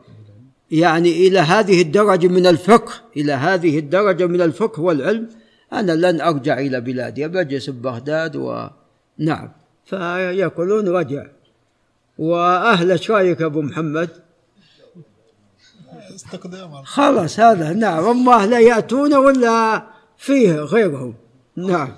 يعني 0.72 1.28
إلى 1.28 1.40
هذه 1.40 1.82
الدرجة 1.82 2.28
من 2.28 2.48
الفقه 2.48 2.94
إلى 3.18 3.34
هذه 3.34 3.80
الدرجة 3.80 4.26
من 4.26 4.42
الفقه 4.42 4.82
والعلم 4.82 5.30
أنا 5.74 5.92
لن 5.92 6.22
أرجع 6.22 6.60
إلى 6.60 6.82
بلادي 6.82 7.28
بجلس 7.28 7.70
ببغداد 7.70 8.36
ونعم 8.36 9.52
فيقولون 9.86 10.88
رجع. 10.88 11.26
وأهل 12.18 12.92
إيش 12.92 13.12
رايك 13.12 13.42
أبو 13.42 13.62
محمد؟ 13.62 14.10
خلاص 16.84 17.40
هذا 17.40 17.74
نعم. 17.74 18.04
أما 18.06 18.34
أهله 18.34 18.60
يأتون 18.60 19.14
ولا 19.14 19.84
فيه 20.18 20.52
غيرهم؟ 20.52 21.14
نعم. 21.56 21.92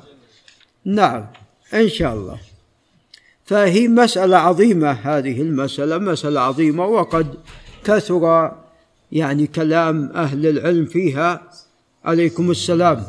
نعم. 0.86 1.28
إن 1.74 1.90
شاء 1.90 2.14
الله. 2.14 2.40
فهي 3.48 3.88
مسألة 3.88 4.38
عظيمة 4.38 4.92
هذه 4.92 5.42
المسألة 5.42 5.98
مسألة 5.98 6.42
عظيمة 6.42 6.86
وقد 6.86 7.36
كثر 7.84 8.52
يعني 9.12 9.48
كلام 9.48 10.12
أهل 10.16 10.48
العلم 10.48 10.86
فيها. 10.86 11.42
عليكم 12.06 12.52
السلام. 12.52 13.04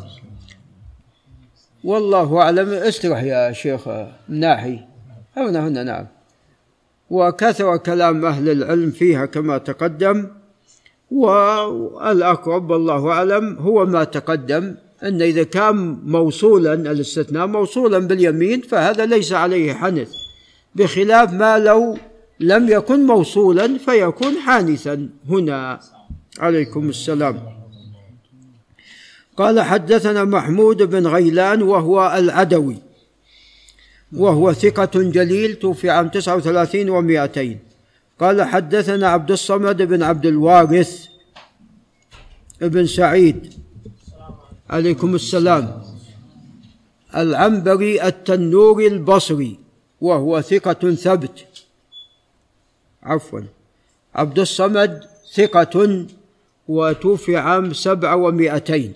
والله 1.85 2.39
أعلم. 2.43 2.69
استرح 2.69 3.23
يا 3.23 3.53
شيخ 3.53 3.89
ناحي 4.29 4.81
هنا 5.37 5.69
هنا 5.69 5.83
نعم. 5.83 6.07
وكثر 7.11 7.77
كلام 7.77 8.25
أهل 8.25 8.49
العلم 8.49 8.91
فيها 8.91 9.27
كما 9.27 9.59
تقدم. 9.59 10.27
والأقرب 11.11 12.71
والله 12.71 13.11
أعلم 13.11 13.57
هو 13.59 13.87
ما 13.87 14.05
تقدم 14.05 14.75
أن 15.03 15.23
إذا 15.23 15.43
كان 15.43 15.99
موصولا 16.05 16.75
الاستثناء 16.75 17.47
موصولا 17.47 17.99
باليمين 17.99 18.61
فهذا 18.61 19.07
ليس 19.07 19.33
عليه 19.33 19.73
حنث. 19.73 20.28
بخلاف 20.79 21.33
ما 21.33 21.59
لو 21.59 21.99
لم 22.41 22.69
يكن 22.69 23.07
موصولا 23.07 23.79
فيكون 23.79 24.35
حانثا 24.39 25.09
هنا. 25.29 25.81
عليكم 26.39 26.89
السلام. 26.89 27.37
قال 29.37 29.61
حدثنا 29.61 30.25
محمود 30.25 30.83
بن 30.83 31.07
غيلان 31.07 31.63
وهو 31.63 32.15
العدوي 32.17 32.77
وهو 34.13 34.53
ثقة 34.53 34.91
جليل 34.95 35.55
توفي 35.55 35.91
عام 35.91 36.09
تسعة 36.09 36.37
وثلاثين 36.37 36.91
ومائتين. 36.91 37.59
قال 38.21 38.43
حدثنا 38.43 39.09
عبد 39.09 39.31
الصمد 39.31 39.83
بن 39.83 40.03
عبد 40.03 40.27
الوارث 40.27 41.07
ابن 42.63 42.87
سعيد. 42.87 43.53
عليكم 44.71 45.15
السلام. 45.15 45.83
العنبري 47.17 48.03
التنوري 48.03 48.87
البصري. 48.87 49.68
وهو 50.01 50.41
ثقة 50.41 50.95
ثبت. 50.95 51.47
عفوا. 53.03 53.41
عبد 54.15 54.39
الصمد 54.39 55.05
ثقة 55.35 56.07
وتوفي 56.69 57.37
عام 57.37 57.73
سبعة 57.73 58.17
ومائتين 58.17 58.95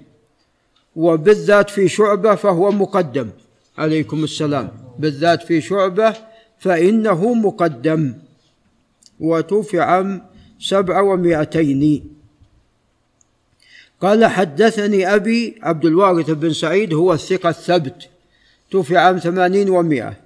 وبالذات 0.96 1.70
في 1.70 1.88
شعبة 1.88 2.34
فهو 2.34 2.70
مقدم. 2.70 3.30
عليكم 3.78 4.24
السلام. 4.24 4.68
بالذات 4.98 5.42
في 5.42 5.60
شعبة 5.60 6.16
فإنه 6.58 7.34
مقدم. 7.34 8.14
وتوفي 9.20 9.80
عام 9.80 10.26
سبعة 10.60 11.02
ومائتين 11.02 12.04
قال 14.00 14.26
حدثني 14.26 15.14
أبي 15.14 15.58
عبد 15.62 15.84
الوارث 15.84 16.30
بن 16.30 16.52
سعيد 16.52 16.94
هو 16.94 17.12
الثقة 17.12 17.48
الثبت. 17.48 18.08
توفي 18.70 18.96
عام 18.96 19.18
ثمانين 19.18 19.70
ومائة. 19.70 20.21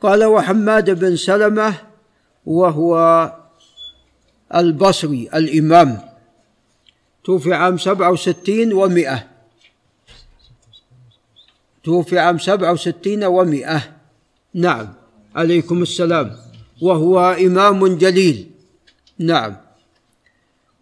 قال 0.00 0.24
وحماد 0.24 0.90
بن 0.90 1.16
سلمة 1.16 1.74
وهو 2.46 2.94
البصري 4.54 5.28
الإمام. 5.34 6.00
توفي 7.24 7.54
عام 7.54 7.78
سبعة 7.78 8.10
وستين 8.10 8.72
ومائة 8.72 9.26
توفي 11.84 12.18
عام 12.18 12.38
سبعة 12.38 12.72
وستين 12.72 13.24
ومائة 13.24 13.82
نعم. 14.54 14.92
عليكم 15.36 15.82
السلام. 15.82 16.36
وهو 16.82 17.20
إمام 17.20 17.98
جليل. 17.98 18.50
نعم. 19.18 19.56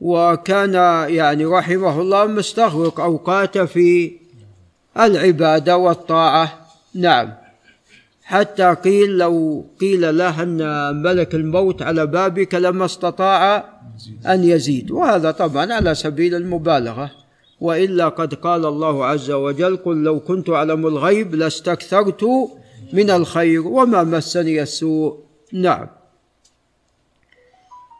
وكان 0.00 0.74
يعني 1.10 1.44
رحمه 1.44 2.00
الله 2.00 2.26
مستغرق 2.26 3.00
أوقاته 3.00 3.64
في 3.64 4.12
العبادة 4.96 5.76
والطاعة. 5.76 6.66
نعم. 6.94 7.47
حتى 8.28 8.74
قيل 8.74 9.18
لو 9.18 9.64
قيل 9.80 10.18
له 10.18 10.42
أن 10.42 10.96
ملك 11.02 11.34
الموت 11.34 11.82
على 11.82 12.06
بابك 12.06 12.54
لما 12.54 12.84
استطاع 12.84 13.64
أن 14.26 14.44
يزيد. 14.44 14.90
وهذا 14.90 15.30
طبعا 15.30 15.72
على 15.72 15.94
سبيل 15.94 16.34
المبالغة. 16.34 17.10
وإلا 17.60 18.08
قد 18.08 18.34
قال 18.34 18.66
الله 18.66 19.06
عز 19.06 19.30
وجل 19.30 19.76
قل 19.76 19.96
لو 20.02 20.20
كنت 20.20 20.50
أعلم 20.50 20.86
الغيب 20.86 21.34
لاستكثرت 21.34 22.24
من 22.92 23.10
الخير 23.10 23.66
وما 23.66 24.04
مسني 24.04 24.62
السوء. 24.62 25.18
نعم. 25.52 25.86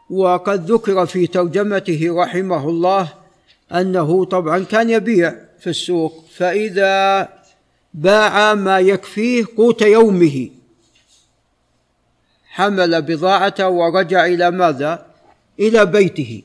وقد 0.09 0.71
ذكر 0.71 1.05
في 1.05 1.27
ترجمته 1.27 2.07
رحمه 2.09 2.69
الله 2.69 3.13
أنه 3.71 4.25
طبعا 4.25 4.59
كان 4.59 4.89
يبيع 4.89 5.35
في 5.59 5.69
السوق 5.69 6.25
فإذا 6.35 7.29
باع 7.93 8.53
ما 8.53 8.79
يكفيه 8.79 9.45
قوت 9.57 9.81
يومه. 9.81 10.49
حمل 12.49 13.01
بضاعته 13.01 13.69
ورجع 13.69 14.25
إلى 14.25 14.51
ماذا؟ 14.51 15.05
إلى 15.59 15.85
بيته. 15.85 16.43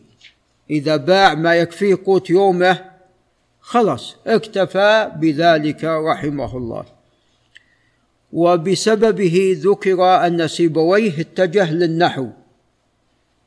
إذا 0.71 0.97
باع 0.97 1.35
ما 1.35 1.55
يكفيه 1.55 1.99
قوت 2.07 2.31
يومه 2.31 2.85
خلص 3.61 4.17
اكتفى 4.27 5.13
بذلك 5.17 5.85
رحمه 5.85 6.57
الله. 6.57 6.85
وبسببه 8.33 9.57
ذكر 9.59 10.27
أن 10.27 10.49
سيبويه 10.49 11.21
اتجه 11.21 11.73
للنحو. 11.73 12.29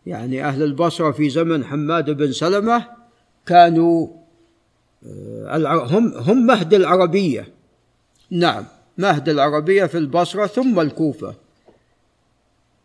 يعني 0.06 0.44
أهل 0.44 0.64
البصرة 0.64 1.12
في 1.12 1.30
زمن 1.30 1.66
حماد 1.66 2.10
بن 2.10 2.32
سلمة 2.32 2.86
كانوا 3.46 4.08
آه، 5.06 5.86
هم 5.86 6.14
هم 6.14 6.46
مهد 6.46 6.74
العربية. 6.74 7.57
نعم 8.32 8.66
مهد 8.98 9.30
العربية 9.30 9.86
في 9.86 9.98
البصرة 9.98 10.48
ثم 10.48 10.80
الكوفة. 10.80 11.36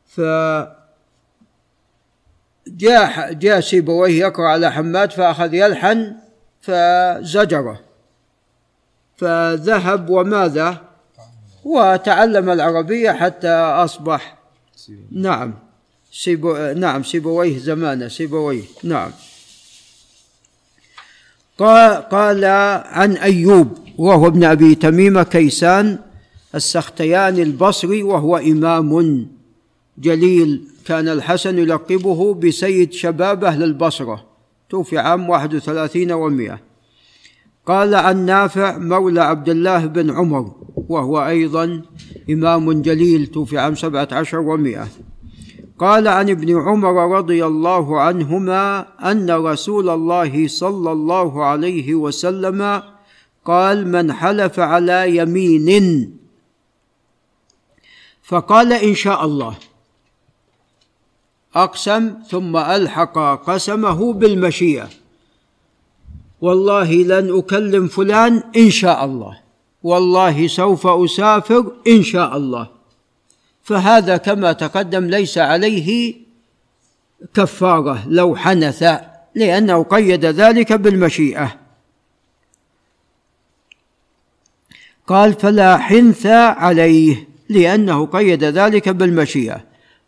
ف 0.07 0.21
جاء 2.67 3.33
جاء 3.33 3.61
سيبويه 3.61 4.21
يقرأ 4.21 4.49
على 4.49 4.73
حماد 4.73 5.13
فأخذ 5.13 5.55
يلحن 5.55 6.17
فزجره. 6.61 7.81
فذهب 9.17 10.11
وماذا؟ 10.11 10.81
وتعلم 11.65 12.51
العربية 12.51 13.11
حتى 13.11 13.53
أصبح. 13.53 14.37
نعم 15.11 15.55
سيبو 16.13 16.57
نعم 16.57 17.03
سيبويه 17.03 17.59
زمانه 17.59 18.09
سيبويه 18.09 18.65
نعم. 18.83 19.11
قال 22.11 22.45
عن 22.85 23.17
أيوب. 23.17 23.82
وهو 23.99 24.27
ابن 24.27 24.45
أبي 24.45 24.75
تميم 24.75 25.23
كيسان 25.23 25.99
السختياني 26.55 27.43
البصري 27.43 28.03
وهو 28.03 28.37
إمام 28.37 29.27
جليل. 29.99 30.65
كان 30.85 31.09
الحسن 31.09 31.59
يلقبه 31.59 32.35
بسيد 32.35 32.93
شباب 32.93 33.45
أهل 33.45 33.63
البصرة. 33.63 34.25
توفي 34.71 34.99
عام 34.99 35.31
واحد 35.31 35.55
وثلاثين 35.55 36.13
ومئة. 36.13 36.59
قال 37.67 37.95
عن 37.95 38.27
نافع 38.27 38.79
مولى 38.79 39.21
عبد 39.21 39.49
الله 39.49 39.87
بن 39.87 40.11
عمر 40.11 40.53
وهو 40.89 41.27
أيضا 41.27 41.83
إمام 42.31 42.83
جليل. 42.83 43.27
توفي 43.27 43.59
عام 43.59 43.75
سبعة 43.75 44.09
عشر 44.13 44.39
ومئة. 44.39 44.89
قال 45.79 46.09
عن 46.09 46.31
ابن 46.31 46.61
عمر 46.61 47.17
رضي 47.19 47.47
الله 47.47 48.01
عنهما 48.01 48.87
أن 49.11 49.31
رسول 49.31 49.89
الله 49.89 50.49
صلى 50.49 50.93
الله 50.93 51.45
عليه 51.45 51.95
وسلم 51.95 52.83
قال 53.45 53.89
من 53.89 54.13
حلف 54.13 54.61
على 54.61 55.17
يمين. 55.17 56.17
فقال 58.23 58.73
إن 58.73 58.95
شاء 58.95 59.25
الله. 59.25 59.55
أقسم 61.55 62.15
ثم 62.29 62.57
ألحق 62.57 63.19
قسمه 63.47 64.13
بالمشيئة. 64.13 64.89
والله 66.41 66.93
لن 66.93 67.39
أكلم 67.39 67.89
فلان 67.89 68.43
إن 68.57 68.71
شاء 68.71 69.05
الله. 69.05 69.39
والله 69.83 70.47
سوف 70.47 70.87
أسافر 70.87 71.73
إن 71.87 72.03
شاء 72.03 72.37
الله. 72.37 72.69
فهذا 73.63 74.17
كما 74.17 74.53
تقدم 74.53 75.05
ليس 75.05 75.39
عليه 75.39 76.15
كفارة 77.35 78.09
لو 78.09 78.37
حنث 78.37 78.83
لأنه 79.35 79.83
قيد 79.83 80.25
ذلك 80.25 80.73
بالمشيئة. 80.73 81.62
قال 85.13 85.33
فلا 85.33 85.79
حنث 85.79 86.27
عليه 86.27 87.29
لأنه 87.49 88.07
قيد 88.07 88.45
ذلك 88.45 88.89
بالمشيئة. 88.89 89.61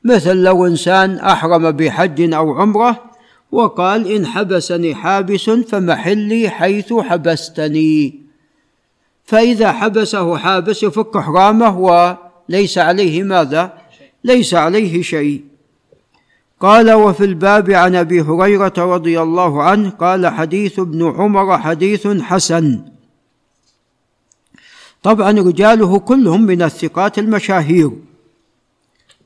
مثل 0.05 0.37
لو 0.37 0.67
إنسان 0.67 1.17
أحرم 1.17 1.71
بحج 1.71 2.33
أو 2.35 2.55
عمرة 2.55 3.05
وقال 3.53 4.13
إن 4.13 4.27
حبسني 4.27 4.95
حابس 4.95 5.51
فمحلي 5.51 6.49
حيث 6.49 6.93
حبستني. 6.93 8.21
فإذا 9.25 9.73
حبسه 9.73 10.37
حابس 10.37 10.83
يفك 10.83 11.19
حرامه 11.19 12.17
ليس 12.49 12.79
عليه 12.79 13.23
ماذا؟ 13.23 13.73
ليس 14.25 14.55
عليه 14.55 15.03
شيء. 15.03 15.45
قال 16.61 16.93
وفي 16.93 17.25
الباب 17.25 17.71
عن 17.71 17.95
أبي 17.95 18.21
هريرة 18.21 18.75
رضي 18.79 19.21
الله 19.21 19.63
عنه 19.63 19.91
قال 19.91 20.27
حديث 20.27 20.79
ابن 20.79 21.15
عمر 21.17 21.59
حديث 21.59 22.07
حسن. 22.07 22.94
طبعا 25.05 25.31
رجاله 25.31 25.99
كلهم 25.99 26.43
من 26.43 26.63
الثقات 26.63 27.19
المشاهير. 27.19 27.91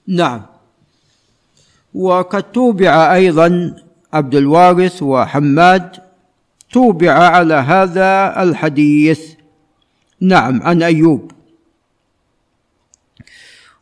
نعم. 0.06 0.42
وقد 1.94 2.42
توبع 2.42 3.14
أيضا 3.14 3.76
عبد 4.12 4.34
الوارث 4.34 5.02
وحماد. 5.02 5.96
توبع 6.72 7.12
على 7.12 7.54
هذا 7.54 8.42
الحديث. 8.42 9.20
نعم 10.20 10.62
عن 10.62 10.82
أيوب. 10.82 11.30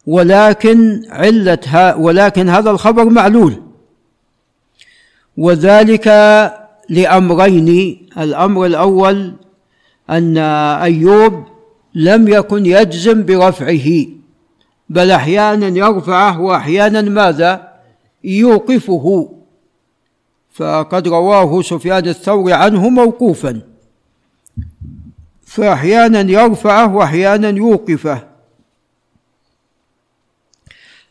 ولكن 0.06 1.02
علة 1.10 1.96
ولكن 1.96 2.48
هذا 2.48 2.70
الخبر 2.70 3.04
معلول. 3.04 3.62
وذلك 5.36 6.08
لأمرين. 6.88 7.98
الأمر 8.18 8.66
الأول 8.66 9.34
أن 10.10 10.38
أيوب 10.82 11.55
لم 11.96 12.28
يكن 12.28 12.66
يجزم 12.66 13.24
برفعه 13.24 14.06
بل 14.88 15.10
أحيانا 15.10 15.66
يرفعه 15.66 16.40
وأحيانا 16.40 17.00
ماذا؟ 17.00 17.72
يوقفه. 18.24 19.32
فقد 20.52 21.08
رواه 21.08 21.62
سفيان 21.62 22.08
الثوري 22.08 22.52
عنه 22.52 22.88
موقوفا. 22.88 23.60
فأحيانا 25.46 26.20
يرفعه 26.20 26.94
وأحيانا 26.94 27.48
يوقفه. 27.48 28.26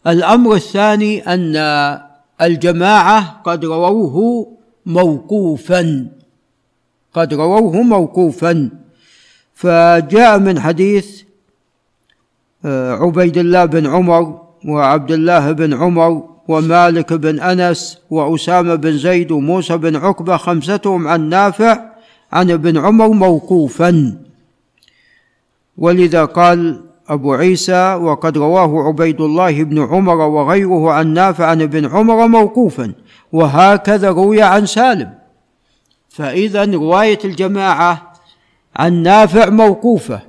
الأمر 0.08 0.56
الثاني 0.56 1.20
أن 1.20 1.56
الجماعة 2.42 3.42
قد 3.42 3.66
رووه 3.66 4.48
موقوفا. 4.86 6.08
قد 7.14 7.34
رووه 7.34 7.82
موقوفا. 7.82 8.85
فجاء 9.56 10.40
من 10.40 10.60
حديث 10.60 11.22
آه، 12.66 12.94
عبيد 12.94 13.38
الله 13.38 13.66
بن 13.66 13.88
عمر 13.88 14.42
وعبد 14.66 15.12
الله 15.12 15.52
بن 15.52 15.74
عمر 15.74 16.24
ومالك 16.48 17.14
بن 17.14 17.40
أنس 17.40 17.98
وأسامة 18.10 18.76
بن 18.76 18.98
زيد 18.98 19.32
وموسى 19.32 19.78
بن 19.78 19.96
عقبة 19.96 20.38
خمستهم 20.38 21.08
عن 21.08 21.30
نافع 21.30 21.80
عن 22.32 22.52
ابن 22.52 22.78
عمر 22.78 23.08
موقوفا. 23.08 24.18
ولذا 25.78 26.26
قال 26.26 26.82
أبو 27.08 27.34
عيسى 27.34 27.94
وقد 27.94 28.38
رواه 28.38 28.88
عبيد 28.88 29.22
الله 29.22 29.64
بن 29.64 29.80
عمر 29.84 30.18
وغيره 30.18 30.92
عن 30.92 31.14
نافع 31.14 31.46
عن 31.46 31.62
ابن 31.62 31.86
عمر 31.86 32.28
موقوفا 32.28 32.94
وهكذا 33.32 34.10
روي 34.10 34.42
عن 34.42 34.66
سالم. 34.66 35.14
فإذا 36.10 36.66
رواية 36.66 37.20
الجماعة 37.26 38.15
عن 38.76 39.04
نافع 39.04 39.50
موقوفة 39.50 40.22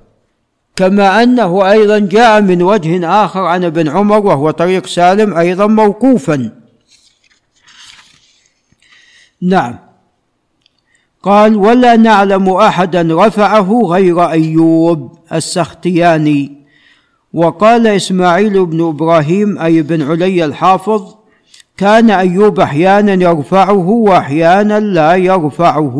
كما 0.77 1.23
أنه 1.23 1.71
أيضا 1.71 1.99
جاء 1.99 2.41
من 2.41 2.63
وجه 2.63 3.25
آخر 3.25 3.41
عن 3.41 3.65
ابن 3.65 3.89
عمر 3.89 4.27
وهو 4.27 4.51
طريق 4.51 4.87
سالم 4.87 5.35
أيضا 5.35 5.67
موقوفا. 5.67 6.51
نعم. 9.43 9.79
قال 11.23 11.57
ولا 11.57 11.97
نعلم 11.97 12.49
احدا 12.49 13.09
رفعه 13.11 13.83
غير 13.85 14.31
أيوب 14.31 15.19
السختياني 15.33 16.57
وقال 17.33 17.87
إسماعيل 17.87 18.67
بن 18.67 18.89
إبراهيم 18.89 19.59
أي 19.59 19.83
بن 19.83 20.03
علي 20.03 20.45
الحافظ 20.45 21.15
كان 21.77 22.11
أيوب 22.11 22.61
أحيانا 22.61 23.13
يرفعه 23.13 23.89
واحيانا 23.89 24.81
لا 24.81 25.15
يرفعه 25.15 25.97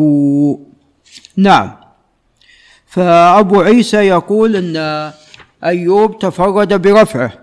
نعم. 1.37 1.76
فأبو 2.87 3.61
عيسى 3.61 3.97
يقول 3.97 4.55
إن 4.55 5.11
أيوب 5.63 6.19
تفرد 6.19 6.81
برفعه 6.81 7.33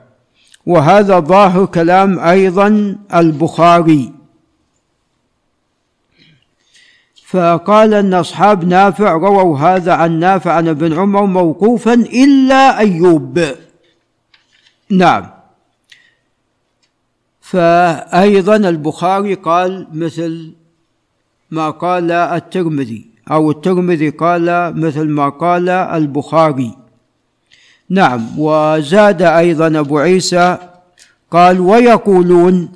وهذا 0.66 1.20
ظاهر 1.20 1.66
كلام 1.66 2.18
أيضا 2.18 2.96
البخاري. 3.14 4.12
فقال 7.26 7.94
إن 7.94 8.14
أصحاب 8.14 8.64
نافع 8.64 9.12
رووا 9.12 9.58
هذا 9.58 9.92
عن 9.92 10.18
نافع 10.18 10.52
عن 10.52 10.68
ابن 10.68 10.92
عمر 10.92 11.26
موقوفا 11.26 11.94
إلا 11.94 12.78
أيوب. 12.78 13.44
نعم. 14.90 15.30
فأيضا 17.40 18.56
البخاري 18.56 19.34
قال 19.34 19.86
مثل 19.92 20.52
ما 21.50 21.70
قال 21.70 22.10
الترمذي. 22.12 23.13
أو 23.30 23.50
الترمذي 23.50 24.08
قال 24.08 24.72
مثل 24.80 25.08
ما 25.08 25.28
قال 25.28 25.68
البخاري. 25.68 26.76
نعم 27.90 28.38
وزاد 28.38 29.22
أيضا 29.22 29.80
أبو 29.80 29.98
عيسى 29.98 30.58
قال 31.30 31.60
ويقولون 31.60 32.72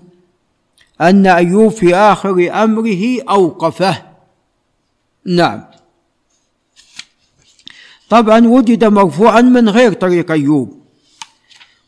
أن 1.00 1.26
أيوب 1.26 1.72
في 1.72 1.94
آخر 1.94 2.50
أمره 2.64 3.22
أوقفه. 3.30 4.02
نعم. 5.26 5.64
طبعا 8.10 8.46
وجد 8.46 8.84
مرفوعا 8.84 9.40
من 9.40 9.68
غير 9.68 9.92
طريق 9.92 10.30
أيوب. 10.30 10.78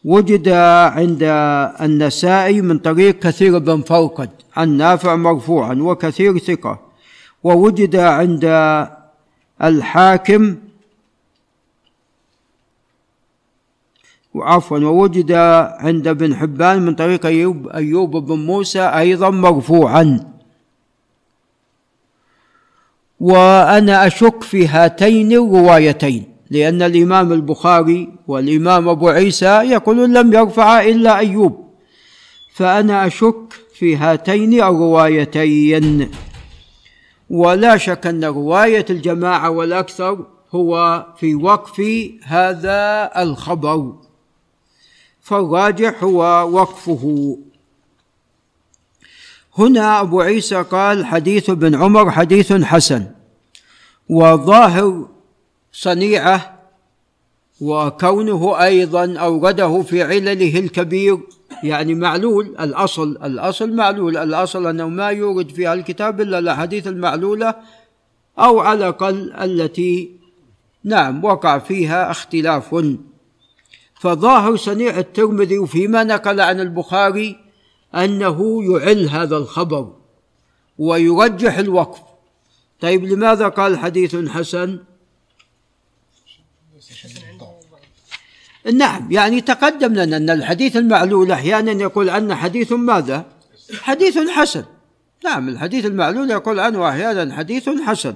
وجد 0.05 0.49
عند 0.49 1.23
النسائي 1.81 2.61
من 2.61 2.79
طريق 2.79 3.18
كثير 3.18 3.59
بن 3.59 3.83
فوقد 3.83 4.31
عن 4.57 4.77
نافع 4.77 5.16
مرفوعا 5.16 5.75
وكثير 5.75 6.38
ثقة. 6.38 6.89
ووجد 7.44 7.96
عند 7.96 8.44
الحاكم 9.62 10.57
وعفوا 14.35 14.79
ووجد 14.79 15.33
عند 15.81 16.09
ابن 16.09 16.37
حبان 16.37 16.83
من 16.83 16.94
طريق 16.94 17.26
أيوب, 17.26 17.68
أيوب 17.68 18.16
بن 18.16 18.38
موسى 18.38 18.81
أيضا 18.81 19.31
مرفوعا. 19.31 20.31
وأنا 23.20 24.07
أشك 24.07 24.42
في 24.42 24.68
هاتين 24.68 25.33
الروايتين 25.33 26.24
لأن 26.50 26.83
الإمام 26.83 27.33
البخاري 27.33 28.09
والإمام 28.29 28.88
أبو 28.88 29.09
عيسى 29.09 29.46
يقولون 29.46 30.12
لم 30.12 30.33
يرفع 30.33 30.81
إلا 30.81 31.18
أيوب. 31.18 31.70
فأنا 32.55 33.07
أشك 33.07 33.53
في 33.74 33.96
هاتين 33.96 34.62
الروايتين. 34.62 36.11
ولا 37.30 37.76
شك 37.76 38.06
أن 38.06 38.24
رواية 38.24 38.86
الجماعة 38.90 39.50
والأكثر 39.50 40.26
هو 40.50 41.06
في 41.16 41.34
وقف 41.34 41.80
هذا 42.22 43.10
الخبر. 43.16 43.92
فالراجح 45.20 46.04
هو 46.04 46.22
وقفه. 46.52 47.38
هنا 49.58 50.00
أبو 50.00 50.20
عيسى 50.20 50.62
قال 50.62 51.06
حديث 51.06 51.50
ابن 51.50 51.74
عمر 51.74 52.10
حديث 52.10 52.52
حسن 52.52 53.06
وظاهر 54.08 55.08
صنيعة 55.72 56.60
وكونه 57.60 58.62
أيضا 58.62 59.18
أورده 59.18 59.82
في 59.82 60.02
علله 60.02 60.58
الكبير 60.58 61.18
يعني 61.64 61.94
معلول 61.94 62.57
الأصل 62.61 63.18
الأصل 63.25 63.73
معلول 63.73 64.16
الأصل 64.16 64.66
أنه 64.66 64.88
ما 64.88 65.09
يورد 65.09 65.51
في 65.51 65.73
الكتاب 65.73 66.20
إلا 66.20 66.38
الأحاديث 66.38 66.87
المعلولة 66.87 67.55
أو 68.38 68.61
على 68.61 68.79
الأقل 68.79 69.33
التي 69.33 70.20
نعم 70.85 71.25
وقع 71.25 71.59
فيها 71.59 72.11
اختلاف. 72.11 72.96
فظاهر 73.94 74.57
صنيع 74.57 74.99
الترمذي 74.99 75.59
وفيما 75.59 76.05
نقل 76.05 76.40
عن 76.40 76.61
البخاري 76.61 77.37
أنه 77.94 78.64
يعل 78.73 79.09
هذا 79.09 79.37
الخبر 79.37 79.92
ويرجح 80.79 81.59
الوقف. 81.59 82.01
طيب 82.81 83.05
لماذا 83.05 83.49
قال 83.49 83.79
حديث 83.79 84.16
حسن؟ 84.16 84.79
نعم 88.64 89.12
يعني 89.12 89.40
تقدم 89.40 89.94
لنا 89.94 90.16
أن 90.16 90.31
الحديث 90.31 90.77
المعلول 90.77 91.33
أحيانا 91.33 91.73
يقول 91.73 92.11
عنه 92.11 92.35
حديث 92.35 92.73
ماذا؟ 92.73 93.25
حديث 93.83 94.18
حسن. 94.18 94.64
نعم 95.25 95.49
الحديث 95.49 95.87
المعلول 95.87 96.31
يقول 96.31 96.61
عنه 96.61 96.88
أحيانا 96.88 97.37
حديث 97.37 97.68
حسن. 97.87 98.14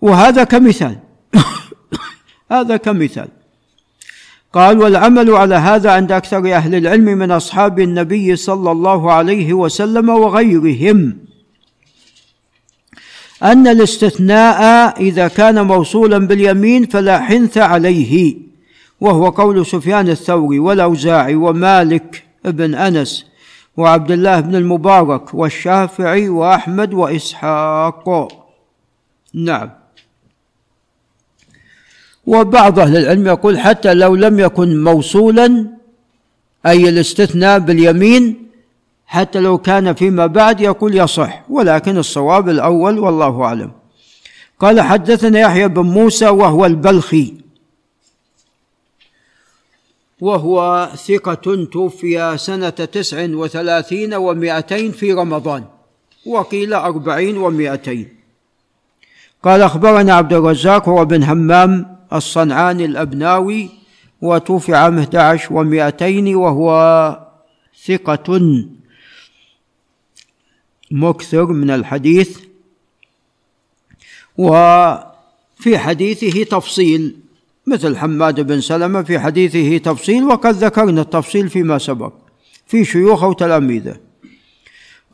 وهذا 0.00 0.44
كمثال. 0.44 0.98
هذا 2.52 2.76
كمثال. 2.76 3.28
قال 4.52 4.78
والعمل 4.78 5.30
على 5.30 5.54
هذا 5.54 5.90
عند 5.90 6.12
أكثر 6.12 6.54
أهل 6.54 6.74
العلم 6.74 7.04
من 7.04 7.30
أصحاب 7.30 7.80
النبي 7.80 8.36
صلى 8.36 8.70
الله 8.70 9.12
عليه 9.12 9.52
وسلم 9.52 10.08
وغيرهم. 10.08 11.18
أن 13.42 13.66
الاستثناء 13.66 15.00
إذا 15.00 15.28
كان 15.28 15.66
موصولا 15.66 16.18
باليمين 16.18 16.86
فلا 16.86 17.20
حنث 17.20 17.58
عليه. 17.58 18.44
وهو 19.04 19.28
قول 19.28 19.66
سفيان 19.66 20.08
الثوري 20.08 20.58
والأوزاعي 20.58 21.34
ومالك 21.34 22.24
بن 22.44 22.74
أنس 22.74 23.26
وعبد 23.76 24.10
الله 24.10 24.40
بن 24.40 24.54
المبارك 24.54 25.34
والشافعي 25.34 26.28
وأحمد 26.28 26.94
وإسحاق. 26.94 28.28
نعم. 29.34 29.70
وبعض 32.26 32.78
أهل 32.78 32.96
العلم 32.96 33.26
يقول 33.26 33.58
حتى 33.58 33.94
لو 33.94 34.14
لم 34.14 34.40
يكن 34.40 34.84
موصولا 34.84 35.66
أي 36.66 36.88
الاستثناء 36.88 37.58
باليمين 37.58 38.46
حتى 39.06 39.40
لو 39.40 39.58
كان 39.58 39.94
فيما 39.94 40.26
بعد 40.26 40.60
يقول 40.60 40.96
يصح 40.96 41.44
ولكن 41.48 41.98
الصواب 41.98 42.48
الأول 42.48 42.98
والله 42.98 43.42
أعلم. 43.42 43.70
قال 44.58 44.80
حدثنا 44.80 45.40
يحيى 45.40 45.68
بن 45.68 45.82
موسى 45.82 46.28
وهو 46.28 46.66
البلخي. 46.66 47.43
وهو 50.24 50.88
ثقة 50.96 51.64
توفي 51.72 52.38
سنة 52.38 52.70
تسع 52.70 53.26
وثلاثين 53.30 54.14
ومائتين 54.14 54.92
في 54.92 55.12
رمضان 55.12 55.64
وقيل 56.26 56.74
أربعين 56.74 57.36
ومائتين. 57.36 58.08
قال 59.42 59.62
أخبرنا 59.62 60.14
عبد 60.14 60.32
الرزاق 60.32 60.88
هو 60.88 61.04
بن 61.04 61.22
همام 61.22 61.96
الصنعاني 62.12 62.84
الأبناوي 62.84 63.70
وتوفي 64.22 64.74
عام 64.74 64.98
11 64.98 65.54
ومائتين 65.54 66.36
وهو 66.36 66.70
ثقة 67.86 68.40
مكثر 70.90 71.46
من 71.46 71.70
الحديث. 71.70 72.38
وفي 74.38 75.78
حديثه 75.78 76.44
تفصيل 76.44 77.23
مثل 77.66 77.96
حماد 77.96 78.40
بن 78.40 78.60
سلمة 78.60 79.02
في 79.02 79.18
حديثه 79.18 79.78
تفصيل 79.78 80.24
وقد 80.24 80.54
ذكرنا 80.54 81.00
التفصيل 81.00 81.48
فيما 81.48 81.78
سبق 81.78 82.12
في 82.66 82.84
شيوخه 82.84 83.28
وتلاميذه 83.28 83.96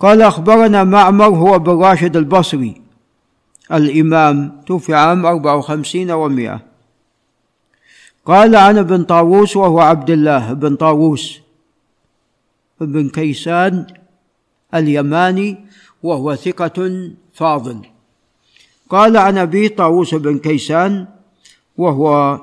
قال 0.01 0.23
أخبرنا 0.23 0.85
معمر 0.85 1.29
هو 1.29 1.59
بن 1.59 1.73
راشد 1.73 2.17
البصري. 2.17 2.83
الإمام 3.73 4.63
توفي 4.67 4.95
عام 4.95 5.27
أربع 5.27 5.55
وخمسين 5.55 6.11
ومائة. 6.11 6.61
قال 8.25 8.57
عن 8.57 8.79
ابن 8.79 9.05
طاووس 9.05 9.57
وهو 9.57 9.81
عبد 9.81 10.11
الله 10.11 10.53
بن 10.53 10.77
طاووس 10.77 11.41
بن 12.81 13.09
كيسان 13.09 13.87
اليماني 14.75 15.57
وهو 16.03 16.35
ثقة 16.35 17.11
فاضل. 17.33 17.79
قال 18.89 19.17
عن 19.17 19.39
أبي 19.39 19.69
طاووس 19.69 20.15
بن 20.15 20.39
كيسان 20.39 21.07
وهو 21.81 22.41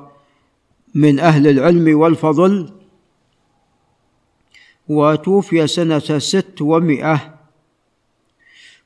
من 0.96 1.20
أهل 1.20 1.48
العلم 1.48 2.00
والفضل 2.00 2.70
وتوفي 4.90 5.68
سنة 5.68 6.00
ست 6.20 6.62
ومئة. 6.62 7.34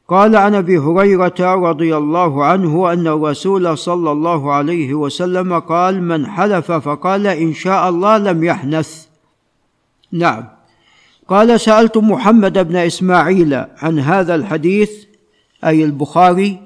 قال 0.08 0.36
عن 0.36 0.56
أبي 0.56 0.78
هريرة 0.78 1.40
رضي 1.40 1.98
الله 1.98 2.46
عنه 2.46 2.94
أن 2.94 3.08
الرسول 3.08 3.78
صلى 3.78 4.12
الله 4.12 4.54
عليه 4.54 4.94
وسلم 4.94 5.60
قال 5.60 6.04
من 6.04 6.28
حلف 6.28 6.72
فقال 6.72 7.28
إن 7.28 7.54
شاء 7.54 7.90
الله 7.90 8.18
لم 8.18 8.44
يحنث 8.44 9.06
نعم. 10.12 10.44
قال 11.28 11.60
سألت 11.60 11.98
محمد 11.98 12.68
بن 12.68 12.76
إسماعيل 12.76 13.54
عن 13.78 14.00
هذا 14.00 14.36
الحديث 14.36 14.92
أي 15.66 15.84
البخاري 15.84 16.60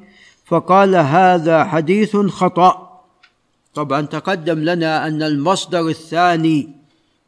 فقال 0.45 0.95
هذا 0.95 1.63
حديث 1.63 2.17
خطأ 2.17 2.85
طبعا 3.75 4.01
تقدم 4.01 4.59
لنا 4.59 5.07
أن 5.07 5.23
المصدر 5.23 5.88
الثاني 5.88 6.69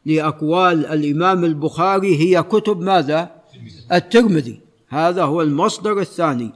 لأقوال 0.06 0.86
الإمام 0.86 1.44
البخاري 1.44 2.16
هي 2.18 2.42
كتب 2.42 2.80
ماذا؟ 2.80 3.30
الترمذي. 3.92 4.60
هذا 4.88 5.24
هو 5.24 5.42
المصدر 5.42 6.00
الثاني 6.00 6.52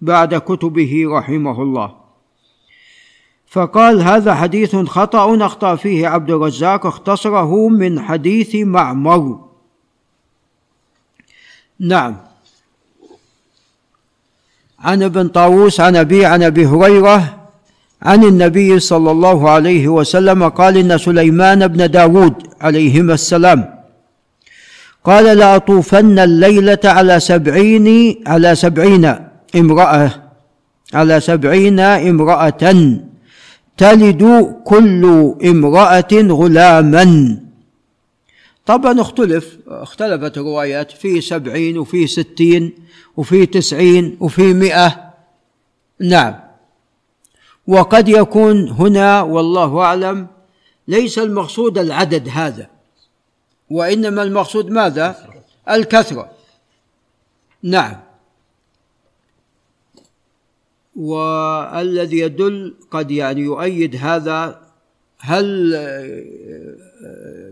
بعد 0.00 0.34
كتبه 0.34 1.04
رحمه 1.06 1.62
الله. 1.62 1.94
فقال 3.46 4.02
هذا 4.02 4.34
حديث 4.34 4.76
خطأ 4.76 5.46
أخطأ 5.46 5.76
فيه 5.76 6.08
عبد 6.08 6.30
الرزاق 6.30 6.86
اختصره 6.86 7.68
من 7.68 8.00
حديث 8.00 8.54
معمر. 8.54 9.44
نعم. 11.78 12.16
عن 14.78 15.02
ابن 15.02 15.28
طاووس 15.28 15.80
عن 15.80 15.96
أبي 15.96 16.26
عن 16.26 16.42
أبي 16.42 16.66
هريرة 16.66 17.43
عن 18.04 18.24
النبي 18.24 18.80
صلى 18.80 19.10
الله 19.10 19.50
عليه 19.50 19.88
وسلم 19.88 20.48
قال 20.48 20.76
إن 20.76 20.98
سليمان 20.98 21.68
بن 21.68 21.90
داود 21.90 22.34
عليهما 22.60 23.14
السلام. 23.14 23.74
قال 25.04 25.38
لأطوفن 25.38 26.18
الليلة 26.18 26.78
على 26.84 27.20
سبعين 27.20 28.16
على 28.26 28.54
سبعين 28.54 29.16
امرأة 29.56 30.10
على 30.94 31.20
سبعين 31.20 31.80
امرأة. 31.80 32.62
تلد 33.76 34.54
كل 34.64 35.34
امرأة 35.44 36.12
غلاما. 36.12 37.38
طبعا 38.66 39.00
اختلف 39.00 39.58
اختلفت 39.68 40.38
الروايات 40.38 40.92
في 40.92 41.20
سبعين 41.20 41.78
وفي 41.78 42.06
ستين 42.06 42.72
وفي 43.16 43.46
تسعين 43.46 44.16
وفي 44.20 44.54
مئة. 44.54 45.12
نعم. 46.00 46.43
وقد 47.66 48.08
يكون 48.08 48.68
هنا 48.68 49.22
والله 49.22 49.80
أعلم 49.80 50.26
ليس 50.88 51.18
المقصود 51.18 51.78
العدد 51.78 52.28
هذا 52.28 52.70
وإنما 53.70 54.22
المقصود 54.22 54.70
ماذا؟ 54.70 55.16
الكثرة. 55.70 56.30
نعم. 57.62 58.00
والذي 60.96 62.18
يدل 62.18 62.74
قد 62.90 63.10
يعني 63.10 63.40
يؤيد 63.40 63.96
هذا 63.96 64.60
هل 65.18 65.72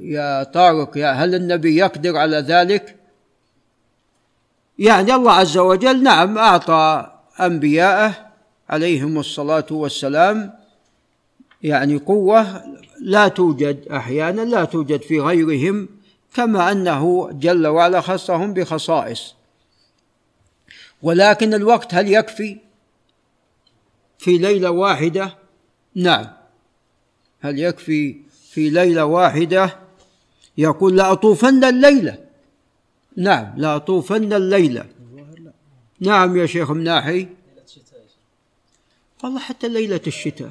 يا 0.00 0.42
طارق 0.42 0.98
يا 0.98 1.12
هل 1.12 1.34
النبي 1.34 1.76
يقدر 1.76 2.16
على 2.16 2.36
ذلك؟ 2.36 2.96
يعني 4.78 5.14
الله 5.14 5.32
عز 5.32 5.58
وجل 5.58 6.02
نعم 6.02 6.38
أعطى 6.38 7.12
أنبياءه 7.40 8.31
عليهم 8.68 9.18
الصلاة 9.18 9.66
والسلام. 9.70 10.52
يعني 11.62 11.96
قوة 11.96 12.64
لا 13.00 13.28
توجد 13.28 13.88
أحيانا 13.88 14.42
لا 14.42 14.64
توجد 14.64 15.02
في 15.02 15.20
غيرهم 15.20 15.88
كما 16.34 16.72
أنه 16.72 17.30
جل 17.32 17.66
وعلا 17.66 18.00
خصهم 18.00 18.52
بخصائص. 18.54 19.34
ولكن 21.02 21.54
الوقت 21.54 21.94
هل 21.94 22.12
يكفي؟ 22.14 22.58
في 24.18 24.38
ليلة 24.38 24.70
واحدة؟ 24.70 25.34
نعم. 25.94 26.26
هل 27.40 27.58
يكفي 27.58 28.16
في 28.50 28.70
ليلة 28.70 29.04
واحدة؟ 29.04 29.76
يقول 30.58 30.96
لاطوفن 30.96 31.64
الليلة. 31.64 32.18
نعم 33.16 33.52
لاطوفن 33.56 34.32
الليلة. 34.32 34.86
نعم 36.00 36.36
يا 36.36 36.46
شيخ 36.46 36.70
مناحي. 36.70 37.28
والله 39.22 39.40
حتى 39.40 39.68
ليلة 39.68 40.00
الشتاء. 40.06 40.50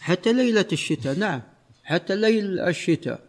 حتى 0.00 0.32
ليلة 0.32 0.66
الشتاء 0.72 1.18
نعم. 1.18 1.42
حتى 1.84 2.16
ليل 2.16 2.60
الشتاء. 2.60 3.20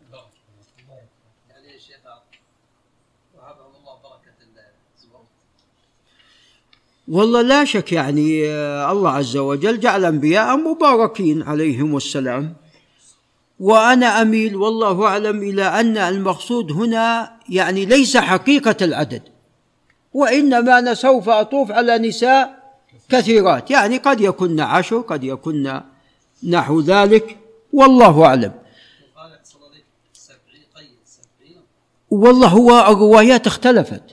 والله 7.07 7.41
لا 7.41 7.65
شك 7.65 7.91
يعني 7.91 8.49
آه، 8.49 8.91
الله 8.91 9.09
عز 9.09 9.37
وجل 9.37 9.79
جعل 9.79 10.05
انبياء 10.05 10.57
مباركين 10.57 11.43
عليهم 11.43 11.97
السلام. 11.97 12.55
وأنا 13.59 14.21
أميل 14.21 14.55
والله 14.55 15.05
أعلم 15.05 15.43
إلى 15.43 15.63
أن 15.63 15.97
المقصود 15.97 16.71
هنا 16.71 17.37
يعني 17.49 17.85
ليس 17.85 18.17
حقيقة 18.17 18.75
العدد. 18.81 19.21
وإنما 20.13 20.79
أنا 20.79 20.93
سوف 20.93 21.29
أطوف 21.29 21.71
على 21.71 21.97
نساء 21.97 22.64
كثيرات. 23.09 23.71
يعني 23.71 23.97
قد 23.97 24.21
يكن 24.21 24.59
عشر 24.59 24.97
قد 24.97 25.23
يكن 25.23 25.81
نحو 26.43 26.79
ذلك 26.79 27.37
والله 27.73 28.25
أعلم. 28.25 28.53
والله 32.09 32.47
هو 32.47 32.91
الروايات 32.91 33.47
اختلفت. 33.47 34.03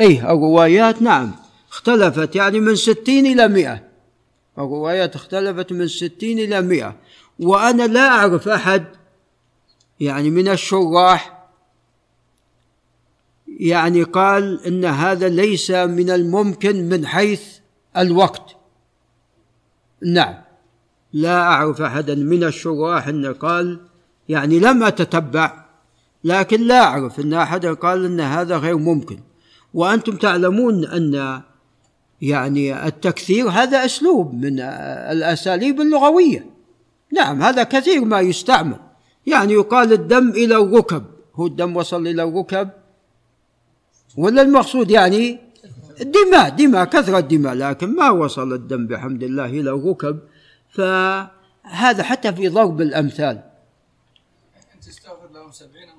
اي 0.00 0.20
الروايات 0.20 1.02
نعم 1.02 1.32
اختلفت. 1.70 2.36
يعني 2.36 2.60
من 2.60 2.76
ستين 2.76 3.26
إلى 3.26 3.48
مئة. 3.48 3.82
الروايات 4.58 5.14
اختلفت 5.14 5.72
من 5.72 5.88
ستين 5.88 6.38
إلى 6.38 6.60
مئة. 6.60 6.96
وأنا 7.38 7.82
لا 7.82 8.08
أعرف 8.08 8.48
أحد 8.48 8.84
يعني 10.00 10.30
من 10.30 10.48
الشراح 10.48 11.40
يعني 13.58 14.02
قال 14.02 14.66
إن 14.66 14.84
هذا 14.84 15.28
ليس 15.28 15.70
من 15.70 16.10
الممكن 16.10 16.88
من 16.88 17.06
حيث 17.06 17.59
الوقت. 17.96 18.56
نعم. 20.06 20.34
لا 21.12 21.40
أعرف 21.40 21.82
أحدا 21.82 22.14
من 22.14 22.44
الشراح 22.44 23.08
إن 23.08 23.34
قال 23.34 23.80
يعني 24.28 24.58
لم 24.58 24.82
أتتبع 24.82 25.64
لكن 26.24 26.60
لا 26.60 26.80
أعرف 26.82 27.20
إن 27.20 27.34
احدا 27.34 27.72
قال 27.72 28.04
إن 28.04 28.20
هذا 28.20 28.56
غير 28.56 28.76
ممكن. 28.76 29.20
وأنتم 29.74 30.16
تعلمون 30.16 30.84
أن 30.84 31.40
يعني 32.22 32.86
التكثير 32.86 33.48
هذا 33.48 33.84
أسلوب 33.84 34.34
من 34.34 34.60
الأساليب 35.10 35.80
اللغوية. 35.80 36.46
نعم 37.12 37.42
هذا 37.42 37.62
كثير 37.62 38.04
ما 38.04 38.20
يستعمل. 38.20 38.76
يعني 39.26 39.52
يقال 39.52 39.92
الدم 39.92 40.30
إلى 40.30 40.56
الركب. 40.56 41.04
هو 41.34 41.46
الدم 41.46 41.76
وصل 41.76 42.06
إلى 42.06 42.22
الركب. 42.22 42.70
ولا 44.16 44.42
المقصود 44.42 44.90
يعني 44.90 45.38
دماء 46.00 46.48
دماء 46.48 46.84
كثرة 46.84 47.20
دماء 47.20 47.54
لكن 47.54 47.96
ما 47.96 48.10
وصل 48.10 48.52
الدم 48.52 48.86
بحمد 48.86 49.22
الله 49.22 49.46
إلى 49.46 49.70
الركب. 49.70 50.18
فهذا 50.70 52.02
حتى 52.02 52.32
في 52.32 52.48
ضرب 52.48 52.80
الأمثال. 52.80 53.42
تستغفر 54.82 55.28
لهم 55.34 55.52
سبعين 55.52 55.90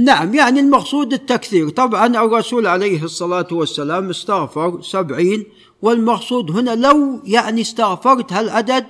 نعم 0.00 0.34
يعني 0.34 0.60
المقصود 0.60 1.12
التكثير. 1.12 1.68
طبعا 1.68 2.06
الرسول 2.06 2.66
عليه 2.66 3.04
الصلاة 3.04 3.46
والسلام 3.52 4.10
استغفر 4.10 4.82
سبعين 4.82 5.46
والمقصود 5.82 6.50
هنا 6.50 6.74
لو 6.74 7.20
يعني 7.24 7.60
استغفرت 7.60 8.32
هالعدد 8.32 8.86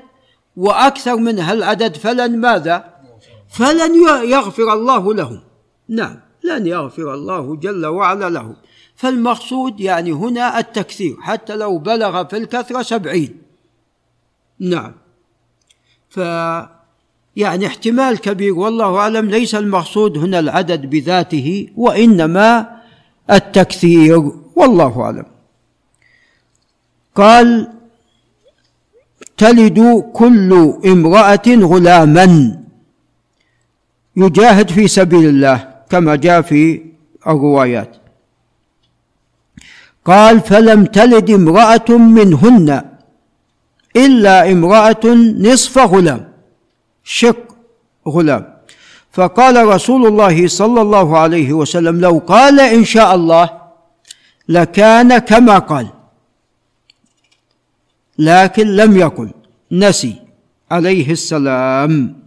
وأكثر 0.57 1.17
من 1.17 1.39
هالعدد 1.39 1.97
فلن 1.97 2.41
ماذا؟ 2.41 2.95
فلن 3.49 3.95
يغفر 4.31 4.73
الله 4.73 5.15
لهم. 5.15 5.41
نعم 5.89 6.21
لن 6.45 6.67
يغفر 6.67 7.15
الله 7.15 7.57
جل 7.57 7.87
وعلا 7.87 8.31
لهم. 8.31 8.57
فالمقصود 8.97 9.81
يعني 9.81 10.13
هنا 10.13 10.59
التكثير 10.59 11.17
حتى 11.21 11.57
لو 11.57 11.79
بلغ 11.79 12.25
في 12.25 12.37
الكثرة 12.37 12.83
سبعين. 12.83 13.43
نعم. 14.61 14.93
ف 16.09 16.19
يعني 17.37 17.67
احتمال 17.67 18.19
كبير 18.19 18.53
والله 18.53 18.97
أعلم 18.97 19.31
ليس 19.31 19.55
المقصود 19.55 20.19
هنا 20.19 20.39
العدد 20.39 20.91
بذاته 20.91 21.69
وإنما 21.77 22.81
التكثير 23.31 24.33
والله 24.57 25.03
أعلم. 25.03 25.27
قال 27.15 27.73
تلد 29.37 30.05
كل 30.13 30.75
امرأة 30.87 31.43
غلاما. 31.49 32.61
يجاهد 34.17 34.71
في 34.71 34.89
سبيل 34.89 35.29
الله 35.29 35.75
كما 35.91 36.17
جاء 36.17 36.41
في 36.43 36.83
الروايات. 37.27 38.04
قال 40.05 40.41
فلم 40.41 40.85
تلد 40.85 41.31
امرأة 41.31 41.89
منهن 41.91 42.85
إلا 43.97 44.53
امرأة 44.53 45.05
نصف 45.39 45.79
غلام. 45.79 46.33
شق 47.05 47.57
غلام. 48.09 48.55
فقال 49.13 49.67
رسول 49.69 50.07
الله 50.07 50.47
صلى 50.47 50.81
الله 50.81 51.19
عليه 51.19 51.53
وسلم 51.53 52.01
لو 52.01 52.23
قال 52.27 52.61
إن 52.61 52.85
شاء 52.85 53.15
الله 53.15 53.51
لكان 54.49 55.19
كما 55.19 55.59
قال. 55.59 55.89
لكن 58.19 58.67
لم 58.67 58.97
يقل. 58.97 59.31
نسي. 59.73 60.17
عليه 60.71 61.11
السلام. 61.11 62.24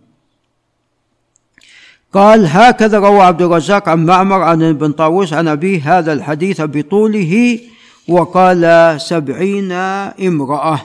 قال 2.17 2.47
هكذا 2.47 2.99
روى 2.99 3.21
عبد 3.21 3.41
الرزاق 3.41 3.89
عن 3.89 4.06
معمر 4.06 4.41
عن 4.41 4.63
ابن 4.63 4.91
طاووس 4.91 5.34
عن 5.34 5.47
أبيه 5.47 5.97
هذا 5.97 6.13
الحديث 6.13 6.62
بطوله 6.62 7.60
وقال 8.08 8.95
سبعين 9.01 9.71
امرأة. 9.71 10.82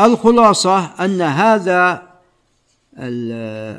الخلاصة 0.00 0.78
أن 1.04 1.22
هذا 1.22 2.02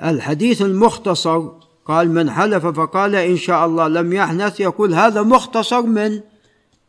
الحديث 0.09 0.61
المختصر 0.61 1.49
قال 1.85 2.11
من 2.11 2.31
حلف 2.31 2.65
فقال 2.65 3.15
إن 3.15 3.37
شاء 3.37 3.65
الله 3.65 3.87
لم 3.87 4.13
يحنث 4.13 4.59
يقول 4.59 4.93
هذا 4.93 5.21
مختصر 5.21 5.81
من 5.81 6.21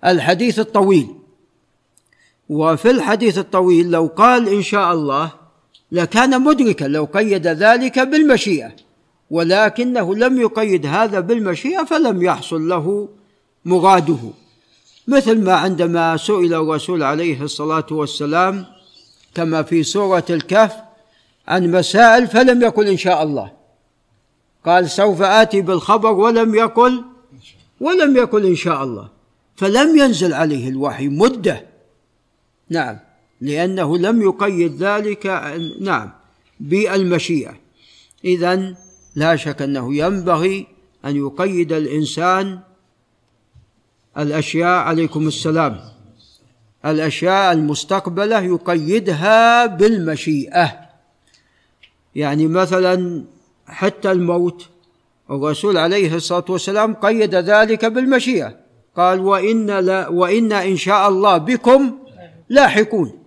الحديث 0.05 0.59
الطويل. 0.59 1.09
وفي 2.49 2.91
الحديث 2.91 3.39
الطويل 3.39 3.91
لو 3.91 4.07
قال 4.17 4.49
إن 4.49 4.63
شاء 4.63 4.93
الله 4.93 5.42
لكان 5.93 6.43
مدركا 6.43 6.85
لو 6.85 7.05
قيد 7.05 7.47
ذلك 7.47 7.99
بالمشيئة 7.99 8.73
ولكنه 9.31 10.15
لم 10.15 10.41
يقيد 10.41 10.87
هذا 10.87 11.21
بالمشيئة 11.21 11.85
فلم 11.85 12.23
يحصل 12.23 12.69
له 12.69 13.09
مراده. 13.65 14.31
مثل 15.09 15.45
ما 15.45 15.53
عندما 15.53 16.17
سئل 16.17 16.55
الرسول 16.55 17.03
عليه 17.03 17.43
الصلاة 17.43 17.87
والسلام 17.91 18.67
كما 19.35 19.63
في 19.63 19.83
سورة 19.83 20.25
الكهف 20.31 20.73
عن 21.49 21.71
مسائل 21.71 22.27
فلم 22.27 22.63
يقل 22.63 22.89
إن 22.89 22.97
شاء 22.97 23.23
الله. 23.23 23.53
قال 24.67 24.91
سوف 24.91 25.23
آتي 25.23 25.61
بالخبر 25.61 26.13
ولم 26.13 26.55
يقل 26.55 27.05
ولم 27.81 28.17
يقل 28.17 28.47
إن 28.47 28.57
شاء 28.57 28.85
الله. 28.85 29.09
فلم 29.57 29.99
ينزل 29.99 30.35
عليه 30.35 30.69
الوحي 30.69 31.09
مدة. 31.09 31.65
نعم. 32.71 32.99
لأنه 33.43 33.99
لم 33.99 34.23
يقيد 34.23 34.83
ذلك 34.83 35.27
نعم 35.81 36.11
بالمشيئة. 36.61 37.55
إذا 38.25 38.75
لا 39.15 39.37
شك 39.37 39.63
أنه 39.63 39.95
ينبغي 39.95 40.67
أن 41.05 41.17
يقيد 41.17 41.73
الإنسان 41.73 42.59
الأشياء 44.19 44.79
عليكم 44.79 45.29
السلام 45.29 45.81
الأشياء 46.87 47.53
المستقبلة 47.53 48.41
يقيدها 48.41 49.67
بالمشيئة. 49.67 50.79
يعني 52.15 52.47
مثلا 52.47 53.25
حتى 53.67 54.13
الموت 54.13 54.69
الرسول 55.31 55.77
عليه 55.77 56.15
الصلاة 56.15 56.45
والسلام 56.49 56.95
قيد 56.95 57.35
ذلك 57.35 57.85
بالمشيئة. 57.85 58.57
قال 58.97 59.21
وإن, 59.21 59.67
لا 59.67 60.09
وإن 60.09 60.53
إن 60.53 60.77
شاء 60.77 61.09
الله 61.09 61.39
بكم 61.39 61.99
لاحقون. 62.49 63.22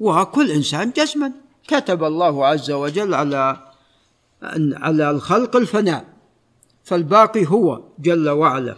وكل 0.00 0.50
إنسان 0.50 0.90
جسما. 0.90 1.32
كتب 1.68 2.04
الله 2.04 2.46
عز 2.46 2.70
وجل 2.70 3.14
على 3.14 3.56
على 4.72 5.10
الخلق 5.10 5.56
الفناء. 5.56 6.04
فالباقي 6.84 7.46
هو 7.46 7.82
جل 7.98 8.28
وعلا. 8.28 8.76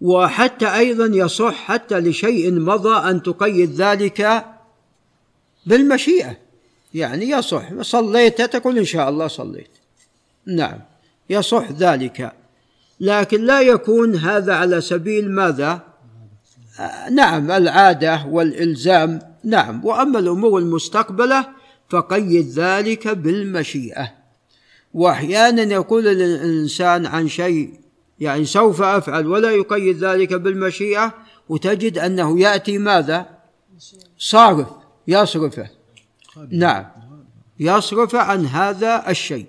وحتى 0.00 0.66
أيضا 0.66 1.06
يصح 1.06 1.54
حتى 1.54 2.00
لشيء 2.00 2.52
مضى 2.52 3.10
أن 3.10 3.22
تقيد 3.22 3.70
ذلك 3.70 4.44
بالمشيئة. 5.66 6.36
يعني 6.94 7.30
يصح. 7.30 7.82
صليت 7.82 8.42
تقول 8.42 8.78
إن 8.78 8.84
شاء 8.84 9.08
الله 9.08 9.26
صليت. 9.26 9.70
نعم. 10.46 10.80
يصح 11.30 11.72
ذلك. 11.72 12.32
لكن 13.00 13.44
لا 13.44 13.60
يكون 13.60 14.16
هذا 14.16 14.54
على 14.54 14.80
سبيل 14.80 15.30
ماذا؟ 15.30 15.93
نعم 17.10 17.50
العادة 17.50 18.26
والإلزام 18.26 19.18
نعم. 19.44 19.84
وأما 19.84 20.18
الأمور 20.18 20.58
المستقبلة 20.58 21.46
فقيد 21.88 22.48
ذلك 22.48 23.08
بالمشيئة. 23.08 24.12
وأحيانا 24.94 25.62
يقول 25.62 26.06
الإنسان 26.06 27.06
عن 27.06 27.28
شيء 27.28 27.74
يعني 28.20 28.44
سوف 28.44 28.82
أفعل 28.82 29.26
ولا 29.26 29.50
يقيد 29.50 30.04
ذلك 30.04 30.34
بالمشيئة 30.34 31.14
وتجد 31.48 31.98
أنه 31.98 32.40
يأتي 32.40 32.78
ماذا؟ 32.78 33.26
صارف 34.18 34.68
يصرفه. 35.08 35.70
نعم. 36.50 36.86
يصرف 37.60 38.14
عن 38.14 38.46
هذا 38.46 39.10
الشيء. 39.10 39.46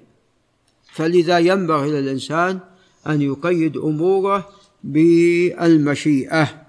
فلذا 0.93 1.39
ينبغي 1.39 1.91
للإنسان 1.91 2.59
أن 3.07 3.21
يقيد 3.21 3.77
أموره 3.77 4.49
بالمشيئة. 4.83 6.64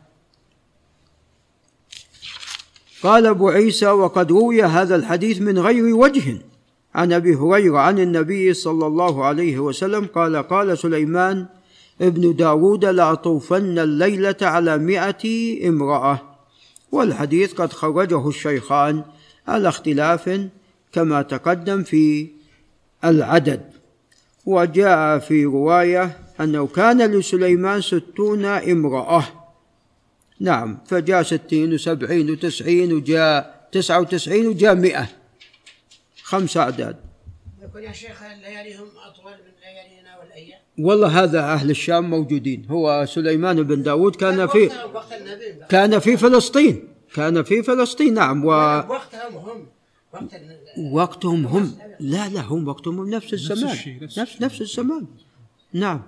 قال 3.03 3.27
أبو 3.27 3.49
عيسى 3.49 3.87
وقد 3.87 4.33
روي 4.33 4.63
هذا 4.63 4.97
الحديث 4.97 5.41
من 5.41 5.59
غير 5.59 5.97
وجه. 5.97 6.39
عن 6.95 7.13
أبي 7.13 7.35
هريرة 7.35 7.79
عن 7.79 7.99
النبي 7.99 8.55
صلى 8.55 8.87
الله 8.87 9.25
عليه 9.25 9.59
وسلم 9.59 10.05
قال 10.07 10.37
قال 10.37 10.79
سليمان 10.79 11.47
ابن 12.01 12.37
داود 12.37 12.85
لأطوفن 12.85 13.79
الليلة 13.79 14.37
على 14.43 14.79
مئة 14.79 15.25
امرأة 15.69 16.23
والحديث 16.93 17.53
قد 17.53 17.73
خرجه 17.73 18.29
الشيخان 18.29 19.05
على 19.49 19.69
اختلاف 19.69 20.49
كما 20.93 21.23
تقدم 21.23 21.83
في 21.83 22.29
العدد. 23.05 23.61
وجاء 24.47 25.19
في 25.19 25.45
رواية 25.45 26.19
أنه 26.41 26.67
كان 26.67 27.03
لسليمان 27.03 27.81
ستون 27.81 28.45
امرأة. 28.45 29.25
نعم 30.41 30.79
فجاء 30.87 31.23
ستين 31.23 31.75
وسبعين 31.75 32.31
وتسعين 32.31 32.93
وجاء 32.93 33.69
تسعة 33.73 34.01
وتسعين 34.01 34.47
وجاء 34.47 34.75
مئة. 34.75 35.09
خمس 36.23 36.57
أعداد. 36.57 36.97
يقول 37.63 37.85
يا 37.85 37.93
شيخ 37.93 38.23
لياليهم 38.23 38.89
أطول 39.07 39.33
من 39.33 39.53
ليالينا 39.63 40.19
والأيام؟ 40.19 40.59
والله 40.79 41.23
هذا 41.23 41.41
أهل 41.41 41.71
الشام 41.71 42.11
موجودين. 42.11 42.67
هو 42.71 43.07
سليمان 43.09 43.63
بن 43.63 43.83
داود 43.83 44.17
كان 44.17 44.47
في 44.47 44.71
كان 45.69 45.99
في 45.99 46.17
فلسطين. 46.17 46.89
كان 47.15 47.43
في 47.43 47.63
فلسطين 47.63 48.15
نعم 48.15 48.45
و 48.45 48.49
وقتها 48.49 49.29
مهم 49.31 49.67
وقت 50.13 50.35
ال- 50.35 50.93
وقتهم 50.93 51.47
هم. 51.47 51.79
لا 52.01 52.29
لا 52.29 52.41
هم 52.41 52.69
وقتهم 52.69 53.11
نفس 53.11 53.33
الزمان. 53.33 53.99
نفس 54.19 54.43
نفس 54.43 54.61
الزمان. 54.61 55.07
نعم. 55.73 56.03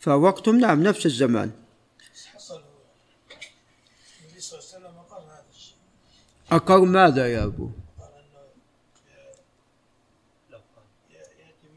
فوقتهم 0.00 0.58
نعم 0.60 0.82
نفس 0.82 1.06
الزمان 1.06 1.50
حصل 2.34 2.60
النبي 4.24 4.40
صلى 4.40 4.58
الله 4.58 4.68
عليه 4.74 4.78
وسلم 4.86 4.98
أقر 4.98 5.22
هذا 5.22 5.44
الشيء 5.56 5.74
أقر 6.52 6.80
ماذا 6.80 7.32
يا 7.32 7.44
أبو؟ 7.44 7.70
قال 8.00 8.08
أنه 8.18 8.38
يأتي 11.10 11.68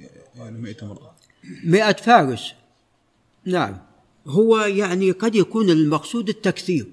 100 0.00 0.44
يعني 0.44 0.58
100 0.58 0.76
مرة. 0.82 1.14
مئة 1.64 1.92
فارس. 1.92 2.54
نعم. 3.44 3.78
هو 4.26 4.58
يعني 4.58 5.10
قد 5.10 5.34
يكون 5.34 5.70
المقصود 5.70 6.28
التكثير. 6.28 6.86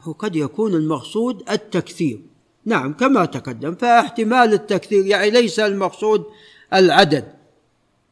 هو 0.00 0.12
قد 0.12 0.36
يكون 0.36 0.74
المقصود 0.74 1.50
التكثير. 1.50 2.20
نعم 2.64 2.92
كما 2.92 3.24
تقدم 3.24 3.74
فاحتمال 3.74 4.52
التكثير 4.52 5.06
يعني 5.06 5.30
ليس 5.30 5.60
المقصود 5.60 6.26
العدد. 6.72 7.34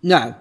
نعم. 0.03 0.35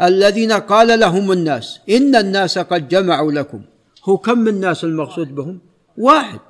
الذين 0.00 0.52
قال 0.52 1.00
لهم 1.00 1.32
الناس 1.32 1.80
إن 1.90 2.16
الناس 2.16 2.58
قد 2.58 2.88
جمعوا 2.88 3.32
لكم. 3.32 3.62
هو 4.04 4.18
كم 4.18 4.38
من 4.38 4.48
الناس 4.48 4.84
المقصود 4.84 5.34
بهم؟ 5.34 5.60
واحد. 5.98 6.40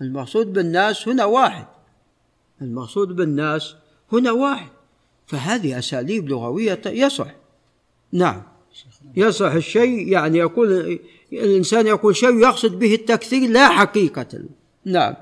المقصود 0.00 0.52
بالناس 0.52 1.08
هنا 1.08 1.24
واحد. 1.24 1.66
المقصود 2.62 3.08
بالناس 3.16 3.74
هنا 4.12 4.32
واحد. 4.32 4.70
فهذه 5.26 5.78
أساليب 5.78 6.28
لغوية 6.28 6.80
يصح. 6.86 7.34
نعم. 8.12 8.42
يصح 9.16 9.52
الشيء 9.52 10.08
يعني 10.08 10.38
يقول 10.38 11.00
الإنسان 11.32 11.86
يقول 11.86 12.16
شيء 12.16 12.38
يقصد 12.38 12.78
به 12.78 12.94
التكثير 12.94 13.50
لا 13.50 13.68
حقيقة. 13.68 14.42
نعم. 14.84 15.14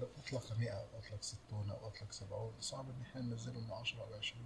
لو 0.00 0.06
أطلق 0.26 0.42
100 0.58 0.70
أو 0.70 0.78
أطلق 0.98 1.22
60 1.22 1.38
أو 1.52 1.88
أطلق 1.88 2.12
70 2.12 2.50
صعب 2.60 2.84
إن 2.84 3.02
إحنا 3.02 3.22
ننزلهم 3.22 3.64
من 3.64 3.72
10 3.80 3.98
أو 3.98 4.18
20 4.18 4.42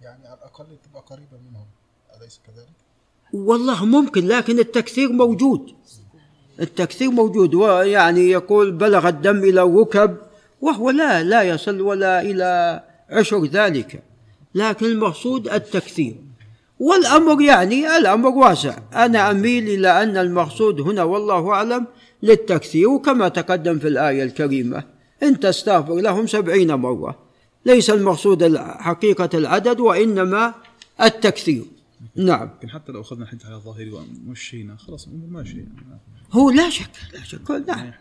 يعني 0.00 0.26
على 0.28 0.38
الأقل 0.38 0.66
تبقى 0.84 1.02
قريبة 1.06 1.38
منهم. 1.50 1.66
أليس 2.20 2.40
كذلك؟ 2.46 2.68
والله 3.32 3.84
ممكن 3.84 4.26
لكن 4.26 4.58
التكثير 4.58 5.12
موجود. 5.12 5.70
التكثير 6.60 7.10
موجود 7.10 7.54
ويعني 7.54 8.30
يقول 8.30 8.72
بلغ 8.72 9.08
الدم 9.08 9.38
إلى 9.38 9.62
الركب 9.62 10.16
وهو 10.60 10.90
لا 10.90 11.22
لا 11.22 11.42
يصل 11.42 11.80
ولا 11.80 12.22
إلى 12.22 12.82
عشر 13.10 13.44
ذلك. 13.44 14.02
لكن 14.54 14.86
المقصود 14.86 15.48
التكثير. 15.48 16.16
والأمر 16.80 17.42
يعني 17.42 17.96
الأمر 17.96 18.28
واسع. 18.28 18.78
أنا 18.94 19.30
أميل 19.30 19.68
إلى 19.68 20.02
أن 20.02 20.16
المقصود 20.16 20.80
هنا 20.80 21.02
والله 21.02 21.50
أعلم 21.50 21.86
للتكثير 22.22 22.88
وكما 22.88 23.28
تقدم 23.28 23.78
في 23.78 23.88
الآية 23.88 24.22
الكريمة. 24.22 24.84
إن 25.22 25.40
تستغفر 25.40 25.94
لهم 25.94 26.26
سبعين 26.26 26.74
مرة. 26.74 27.18
ليس 27.66 27.90
المقصود 27.90 28.56
حقيقة 28.56 29.28
العدد 29.34 29.80
وإنما 29.80 30.54
التكثير. 31.02 31.79
نعم. 32.16 32.50
لكن 32.56 32.70
حتى 32.70 32.92
لو 32.92 33.00
أخذنا 33.00 33.24
الحديث 33.24 33.46
على 33.46 33.54
الظاهري 33.54 33.90
ومشينا 33.90 34.76
خلاص 34.76 35.06
الأمور 35.06 35.28
ماشية. 35.28 35.68
هو 36.32 36.50
لا 36.50 36.70
شك 36.70 36.90
لا 37.12 37.22
شك. 37.22 37.50
نعم. 37.50 37.92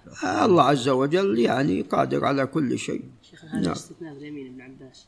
الله 0.44 0.64
عز 0.64 0.90
وجل 0.90 1.40
يعني 1.40 1.82
قادر 1.82 2.26
على 2.26 2.46
كل 2.46 2.80
شيء. 2.80 3.04
شيخ 3.22 3.46
هذا 3.46 3.62
نعم. 3.62 3.72
استثناء 3.72 4.18
اليمين 4.18 4.48
ابن 4.48 4.62
عباس. 4.62 5.08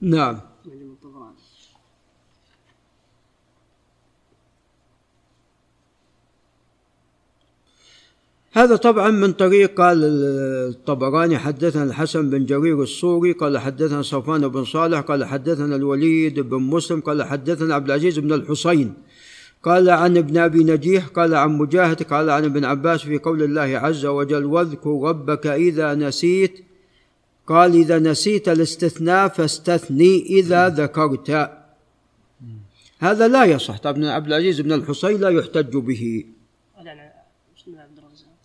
نعم. 0.00 0.40
معجم 0.66 0.92
الطبراني. 0.92 1.36
هذا 8.56 8.76
طبعا 8.76 9.10
من 9.10 9.32
طريق 9.32 9.80
قال 9.80 10.04
الطبراني 10.04 11.38
حدثنا 11.38 11.84
الحسن 11.84 12.30
بن 12.30 12.44
جرير 12.44 12.82
السوري 12.82 13.32
قال 13.32 13.58
حدثنا 13.58 14.02
صفوان 14.02 14.48
بن 14.48 14.64
صالح 14.64 15.00
قال 15.00 15.24
حدثنا 15.24 15.76
الوليد 15.76 16.40
بن 16.40 16.56
مسلم 16.56 17.00
قال 17.00 17.22
حدثنا 17.22 17.74
عبد 17.74 17.86
العزيز 17.86 18.18
بن 18.18 18.32
الحسين. 18.32 18.94
قال 19.62 19.90
عن 19.90 20.16
ابن 20.16 20.38
أبي 20.38 20.64
نجيح 20.64 21.06
قال 21.06 21.34
عن 21.34 21.58
مجاهد 21.58 22.02
قال 22.02 22.30
عن 22.30 22.44
ابن 22.44 22.64
عباس 22.64 23.00
في 23.02 23.18
قول 23.18 23.42
الله 23.42 23.78
عز 23.78 24.06
وجل 24.06 24.44
واذكر 24.44 25.00
ربك 25.02 25.46
إذا 25.46 25.94
نسيت 25.94 26.64
قال 27.46 27.74
إذا 27.74 27.98
نسيت 27.98 28.48
الاستثناء 28.48 29.28
فاستثني 29.28 30.26
إذا 30.26 30.68
ذكرت 30.68 31.50
هذا 32.98 33.28
لا 33.28 33.44
يصح. 33.44 33.78
طبعا 33.78 34.08
عبد 34.08 34.26
العزيز 34.26 34.60
بن 34.60 34.72
الحسين 34.72 35.20
لا 35.20 35.28
يحتج 35.28 35.76
به 35.76 36.24
قال 36.76 36.88
عن 36.88 36.96
بسم 37.56 37.70
الله 37.70 37.82
عبد 37.82 37.98
الرزاق 37.98 38.36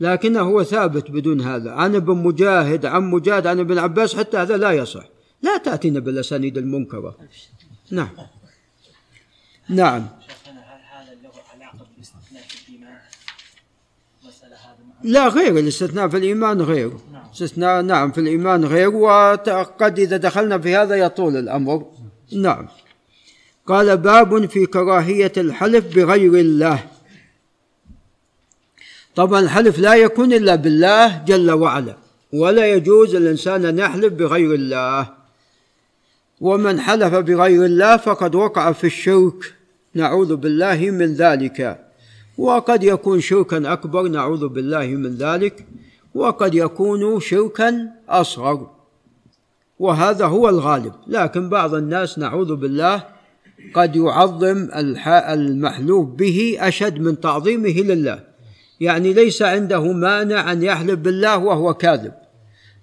لكنه 0.00 0.40
هو 0.40 0.62
ثابت 0.62 1.10
بدون 1.10 1.40
هذا. 1.40 1.70
عن 1.70 1.94
ابن 1.94 2.16
مجاهد 2.16 2.86
عن 2.86 3.02
مجاهد 3.02 3.46
عن 3.46 3.60
ابن 3.60 3.78
عباس 3.78 4.16
حتى 4.16 4.36
هذا 4.36 4.56
لا 4.56 4.72
يصح. 4.72 5.04
لا 5.42 5.56
تأتينا 5.56 6.00
بالأسانيد 6.00 6.58
المنكرة. 6.58 7.16
نعم. 7.90 8.08
نعم؟ 9.68 10.08
لا 15.02 15.28
غير 15.28 15.58
الاستثناء 15.58 16.08
في 16.08 16.16
الإيمان 16.16 16.62
غير. 16.62 16.92
استثناء 17.32 17.82
نعم 17.82 18.12
في 18.12 18.20
الإيمان 18.20 18.64
غير. 18.64 18.88
وقد 18.88 19.98
إذا 19.98 20.16
دخلنا 20.16 20.58
في 20.58 20.76
هذا 20.76 20.94
يطول 20.94 21.36
الأمر. 21.36 21.86
نعم. 22.32 22.68
قال 23.66 23.96
باب 23.96 24.46
في 24.46 24.66
كراهية 24.66 25.32
الحلف 25.36 25.96
بغير 25.96 26.34
الله. 26.34 26.93
طبعا 29.16 29.40
الحلف 29.40 29.78
لا 29.78 29.94
يكون 29.94 30.32
إلا 30.32 30.54
بالله 30.54 31.24
جل 31.24 31.50
وعلا 31.50 31.96
ولا 32.32 32.66
يجوز 32.66 33.14
الإنسان 33.14 33.64
أن 33.64 33.78
يحلف 33.78 34.12
بغير 34.12 34.54
الله. 34.54 35.08
ومن 36.40 36.80
حلف 36.80 37.14
بغير 37.14 37.64
الله 37.64 37.96
فقد 37.96 38.34
وقع 38.34 38.72
في 38.72 38.86
الشرك 38.86 39.54
نعوذ 39.94 40.36
بالله 40.36 40.90
من 40.90 41.14
ذلك. 41.14 41.80
وقد 42.38 42.84
يكون 42.84 43.20
شركا 43.20 43.72
أكبر 43.72 44.02
نعوذ 44.02 44.48
بالله 44.48 44.86
من 44.86 45.14
ذلك. 45.14 45.66
وقد 46.14 46.54
يكون 46.54 47.20
شركا 47.20 47.88
أصغر. 48.08 48.70
وهذا 49.78 50.26
هو 50.26 50.48
الغالب. 50.48 50.92
لكن 51.06 51.48
بعض 51.48 51.74
الناس 51.74 52.18
نعوذ 52.18 52.54
بالله 52.54 53.02
قد 53.74 53.96
يعظم 53.96 54.68
المحلوف 55.06 56.08
به 56.08 56.56
أشد 56.60 56.98
من 56.98 57.20
تعظيمه 57.20 57.80
لله. 57.80 58.33
يعني 58.84 59.12
ليس 59.12 59.42
عنده 59.42 59.92
مانع 59.92 60.52
أن 60.52 60.62
يحلف 60.62 60.98
بالله 60.98 61.38
وهو 61.38 61.74
كاذب. 61.74 62.12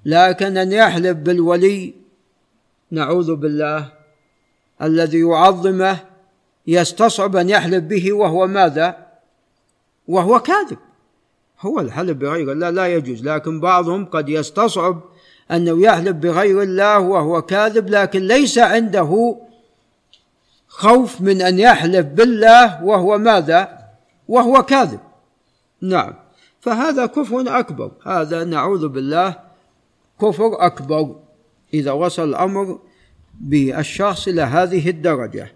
لكن 0.05 0.57
أن 0.57 0.71
يحلف 0.71 1.17
بالولي 1.17 1.93
نعوذ 2.91 3.35
بالله 3.35 3.91
الذي 4.81 5.19
يعظمه 5.19 5.97
يستصعب 6.67 7.35
أن 7.35 7.49
يحلف 7.49 7.83
به 7.83 8.13
وهو 8.13 8.47
ماذا؟ 8.47 9.07
وهو 10.07 10.39
كاذب. 10.39 10.77
هو 11.61 11.79
الحلف 11.79 12.17
بغير 12.17 12.51
الله 12.51 12.69
لا 12.69 12.87
يجوز 12.87 13.23
لكن 13.23 13.59
بعضهم 13.59 14.05
قد 14.05 14.29
يستصعب 14.29 15.01
انه 15.51 15.81
يحلف 15.83 16.15
بغير 16.15 16.61
الله 16.61 16.99
وهو 16.99 17.41
كاذب 17.41 17.89
لكن 17.89 18.19
ليس 18.19 18.57
عنده 18.57 19.37
خوف 20.67 21.21
من 21.21 21.41
أن 21.41 21.59
يحلف 21.59 22.05
بالله 22.05 22.83
وهو 22.83 23.17
ماذا؟ 23.17 23.77
وهو 24.27 24.63
كاذب. 24.63 24.99
نعم. 25.81 26.13
فهذا 26.59 27.05
كفر 27.05 27.59
أكبر. 27.59 27.91
هذا 28.05 28.43
نعوذ 28.43 28.87
بالله 28.87 29.39
كفر 30.21 30.65
أكبر 30.65 31.19
إذا 31.73 31.91
وصل 31.91 32.29
الأمر 32.29 32.79
بالشخص 33.39 34.27
إلى 34.27 34.41
هذه 34.41 34.89
الدرجة. 34.89 35.51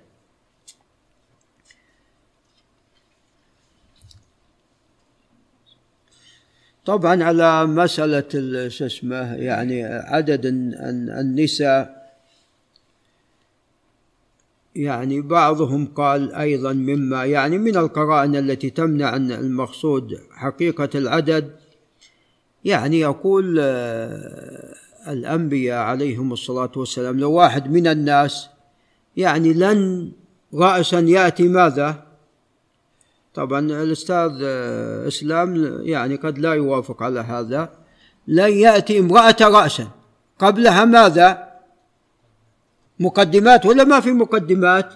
طبعا 6.85 7.23
على 7.23 7.65
مسألة 7.65 8.69
شو 8.69 8.85
اسمه 8.85 9.35
يعني 9.35 9.83
عدد 9.83 10.45
النساء 10.45 12.04
يعني 14.75 15.21
بعضهم 15.21 15.85
قال 15.85 16.33
أيضا 16.33 16.73
مما 16.73 17.25
يعني 17.25 17.57
من 17.57 17.77
القرائن 17.77 18.35
التي 18.35 18.69
تمنع 18.69 19.07
عن 19.07 19.31
المقصود 19.31 20.19
حقيقة 20.31 20.89
العدد. 20.95 21.51
يعني 22.65 22.99
يقول 22.99 23.57
آه، 23.59 24.75
الأنبياء 25.07 25.77
عليهم 25.77 26.33
الصلاة 26.33 26.71
والسلام 26.75 27.19
لو 27.19 27.31
واحد 27.31 27.71
من 27.71 27.87
الناس 27.87 28.49
يعني 29.17 29.53
لن 29.53 30.11
رأسا 30.53 30.99
يأتي 30.99 31.47
ماذا؟ 31.47 32.03
طبعا 33.33 33.59
الأستاذ 33.59 34.39
آه، 34.43 35.07
إسلام 35.07 35.79
يعني 35.81 36.15
قد 36.15 36.37
لا 36.37 36.53
يوافق 36.53 37.03
على 37.03 37.19
هذا. 37.19 37.69
لن 38.27 38.53
يأتي 38.53 38.99
امرأة 38.99 39.37
رأسا. 39.41 39.87
قبلها 40.39 40.85
ماذا؟ 40.85 41.44
مقدمات 42.99 43.65
ولا 43.65 43.83
ما 43.83 43.99
في 43.99 44.11
مقدمات؟ 44.11 44.93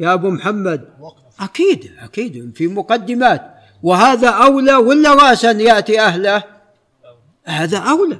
يا 0.00 0.14
أبو 0.14 0.30
محمد. 0.30 0.88
أكيد 1.40 1.92
أكيد 1.98 2.52
في 2.54 2.66
مقدمات. 2.66 3.54
وهذا 3.82 4.28
أولى 4.28 4.74
ولا 4.74 5.14
رأسا 5.14 5.50
يأتي 5.50 6.00
أهله؟ 6.00 6.42
هذا 7.44 7.78
أولى. 7.78 8.18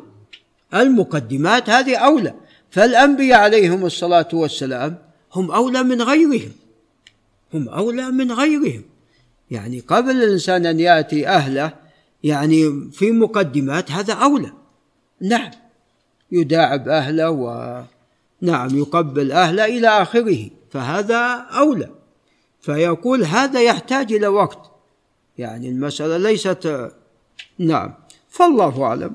المقدمات 0.74 1.70
هذه 1.70 1.96
أولى. 1.96 2.34
فالأنبياء 2.70 3.40
عليهم 3.40 3.86
الصلاة 3.86 4.28
والسلام 4.32 4.98
هم 5.32 5.50
أولى 5.50 5.82
من 5.82 6.02
غيرهم. 6.02 6.52
هم 7.54 7.68
أولى 7.68 8.10
من 8.10 8.32
غيرهم. 8.32 8.82
يعني 9.50 9.80
قبل 9.80 10.10
الإنسان 10.10 10.66
أن 10.66 10.80
يأتي 10.80 11.28
أهله 11.28 11.72
يعني 12.24 12.90
في 12.92 13.10
مقدمات 13.10 13.90
هذا 13.90 14.14
أولى. 14.14 14.52
نعم 15.20 15.50
يداعب 16.32 16.88
أهله 16.88 17.86
ونعم 18.44 18.78
يقبل 18.78 19.32
أهله 19.32 19.64
إلى 19.64 19.88
آخره 19.88 20.50
فهذا 20.70 21.46
أولى. 21.50 21.90
فيقول 22.60 23.24
هذا 23.24 23.62
يحتاج 23.62 24.12
إلى 24.12 24.26
وقت. 24.26 24.70
يعني 25.38 25.68
المسألة 25.68 26.16
ليست 26.16 26.92
نعم 27.58 27.94
فالله 28.28 28.82
أعلم. 28.82 29.14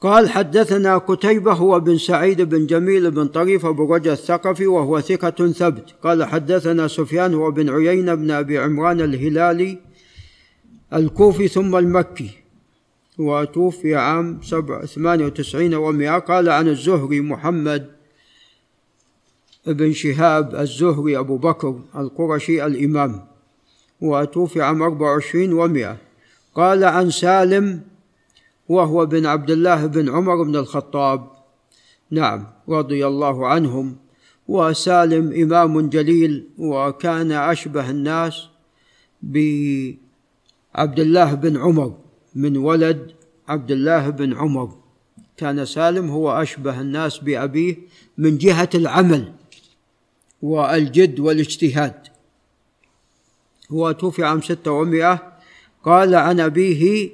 قال 0.00 0.30
حدثنا 0.30 0.98
قتيبة 0.98 1.52
هو 1.52 1.80
بن 1.80 1.98
سعيد 1.98 2.42
بن 2.42 2.66
جميل 2.66 3.10
بن 3.10 3.26
طريف 3.26 3.66
أبو 3.66 3.94
رجا 3.94 4.12
الثقفي 4.12 4.66
وهو 4.66 5.00
ثقة 5.00 5.52
ثبت. 5.52 5.94
قال 6.02 6.24
حدثنا 6.24 6.88
سفيان 6.88 7.34
هو 7.34 7.50
بن 7.50 7.70
عيينة 7.70 8.14
بن 8.14 8.30
أبي 8.30 8.58
عمران 8.58 9.00
الهلالي 9.00 9.78
الكوفي 10.92 11.48
ثم 11.48 11.76
المكي. 11.76 12.43
وتوفي 13.18 13.94
عام 13.94 14.40
سبع 14.42 14.84
ثمانية 14.84 15.24
وتسعين 15.26 15.74
ومئة. 15.74 16.18
قال 16.18 16.48
عن 16.48 16.68
الزهري 16.68 17.20
محمد 17.20 17.90
بن 19.66 19.92
شهاب 19.92 20.54
الزهري 20.54 21.18
أبو 21.18 21.36
بكر 21.36 21.80
القرشي 21.96 22.66
الإمام. 22.66 23.26
وتوفي 24.00 24.62
عام 24.62 24.82
أربع 24.82 25.06
وعشرين 25.06 25.52
ومئة. 25.52 25.96
قال 26.54 26.84
عن 26.84 27.10
سالم 27.10 27.82
وهو 28.68 29.06
بن 29.06 29.26
عبد 29.26 29.50
الله 29.50 29.86
بن 29.86 30.08
عمر 30.08 30.42
بن 30.42 30.56
الخطاب. 30.56 31.30
نعم 32.10 32.46
رضي 32.68 33.06
الله 33.06 33.48
عنهم. 33.48 33.96
وسالم 34.48 35.32
إمام 35.42 35.88
جليل 35.88 36.48
وكان 36.58 37.32
أشبه 37.32 37.90
الناس 37.90 38.48
بعبد 39.22 41.00
الله 41.00 41.34
بن 41.34 41.56
عمر. 41.56 42.03
من 42.34 42.56
ولد 42.56 43.12
عبد 43.48 43.70
الله 43.70 44.10
بن 44.10 44.34
عمر. 44.34 44.74
كان 45.36 45.64
سالم 45.64 46.10
هو 46.10 46.42
أشبه 46.42 46.80
الناس 46.80 47.18
بأبيه 47.18 47.76
من 48.18 48.38
جهة 48.38 48.70
العمل 48.74 49.32
والجد 50.42 51.20
والاجتهاد. 51.20 51.94
هو 53.72 53.92
توفي 53.92 54.24
عام 54.24 54.40
ستة 54.40 54.70
ومئة 54.70 55.32
قال 55.84 56.14
عن 56.14 56.40
أبيه 56.40 57.10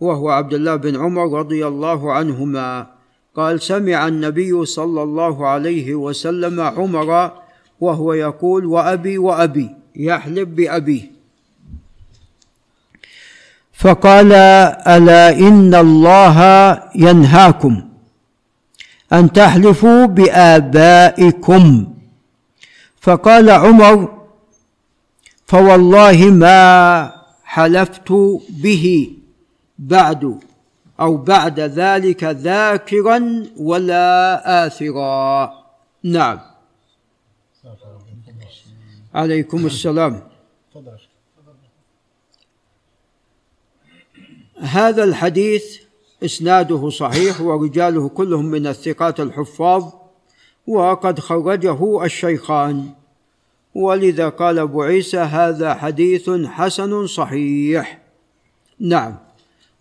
وهو 0.00 0.28
عبد 0.28 0.54
الله 0.54 0.76
بن 0.76 0.96
عمر 0.96 1.38
رضي 1.38 1.66
الله 1.66 2.12
عنهما 2.12 2.86
قال 3.34 3.62
سمع 3.62 4.08
النبي 4.08 4.64
صلى 4.64 5.02
الله 5.02 5.46
عليه 5.46 5.94
وسلم 5.94 6.60
عمر 6.60 7.32
وهو 7.80 8.12
يقول 8.12 8.66
وأبي 8.66 9.18
وأبي 9.18 9.70
يحلف 9.96 10.48
بأبيه. 10.48 11.15
فقال 13.76 14.32
ألا 14.96 15.38
إن 15.38 15.74
الله 15.74 16.38
ينهاكم 16.94 17.82
أن 19.12 19.32
تحلفوا 19.32 20.06
بآبائكم 20.06 21.94
فقال 23.00 23.50
عمر 23.50 24.26
فوالله 25.46 26.30
ما 26.30 27.12
حلفت 27.44 28.12
به 28.48 29.12
بعد 29.78 30.40
أو 31.00 31.16
بعد 31.16 31.60
ذلك 31.60 32.24
ذاكرا 32.24 33.46
ولا 33.56 34.42
آثرا. 34.66 35.52
نعم. 36.02 36.40
عليكم 39.14 39.66
السلام. 39.66 40.22
هذا 44.60 45.04
الحديث 45.04 45.78
إسناده 46.24 46.90
صحيح 46.90 47.40
ورجاله 47.40 48.08
كلهم 48.08 48.44
من 48.44 48.66
الثقات 48.66 49.20
الحفاظ 49.20 49.84
وقد 50.66 51.20
خرجه 51.20 52.04
الشيخان. 52.04 52.88
ولذا 53.74 54.28
قال 54.28 54.58
أبو 54.58 54.82
عيسى 54.82 55.18
هذا 55.18 55.74
حديث 55.74 56.30
حسن 56.30 57.06
صحيح. 57.06 57.98
نعم. 58.80 59.16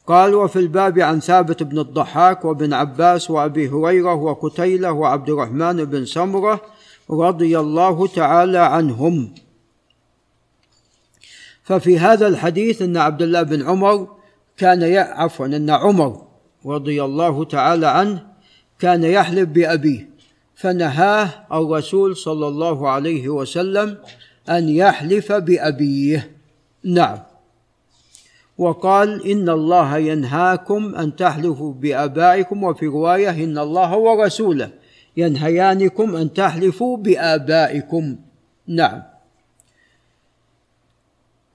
قال 0.08 0.36
وفي 0.36 0.60
الباب 0.60 1.00
عن 1.00 1.20
ثابت 1.20 1.64
بن 1.64 1.80
الضحاك 1.80 2.46
وابن 2.46 2.74
عباس 2.74 3.30
وأبي 3.32 3.70
هريرة 3.70 4.16
وقتيلة 4.16 4.92
وعبد 4.92 5.30
الرحمن 5.30 5.86
بن 5.86 6.06
سمرة 6.06 6.62
رضي 7.10 7.60
الله 7.60 8.08
تعالى 8.08 8.58
عنهم. 8.58 9.34
ففي 11.64 12.00
هذا 12.00 12.28
الحديث 12.28 12.82
إن 12.82 12.98
عبد 12.98 13.22
الله 13.22 13.42
بن 13.42 13.62
عمر 13.62 14.15
كان 14.58 14.82
ي... 14.82 14.98
عفوا 14.98 15.46
إن 15.46 15.70
عمر 15.70 16.28
رضي 16.66 17.04
الله 17.04 17.46
تعالى 17.46 17.88
عنه 17.88 18.28
كان 18.80 19.04
يحلف 19.04 19.50
بأبيه 19.50 20.10
فنهاه 20.56 21.30
الرسول 21.52 22.18
صلى 22.18 22.48
الله 22.48 22.90
عليه 22.90 23.30
وسلم 23.30 23.98
أن 24.50 24.70
يحلف 24.70 25.32
بأبيه. 25.32 26.32
نعم. 26.84 27.18
وقال 28.58 29.32
إن 29.32 29.50
الله 29.50 29.98
ينهاكم 29.98 30.96
أن 30.96 31.16
تحلفوا 31.16 31.74
بآبائكم 31.74 32.64
وفي 32.64 32.86
رواية 32.86 33.44
إن 33.44 33.58
الله 33.58 33.98
ورسوله 33.98 34.70
ينهيانكم 35.18 36.16
أن 36.16 36.34
تحلفوا 36.34 36.98
بآبائكم. 36.98 38.16
نعم. 38.68 39.04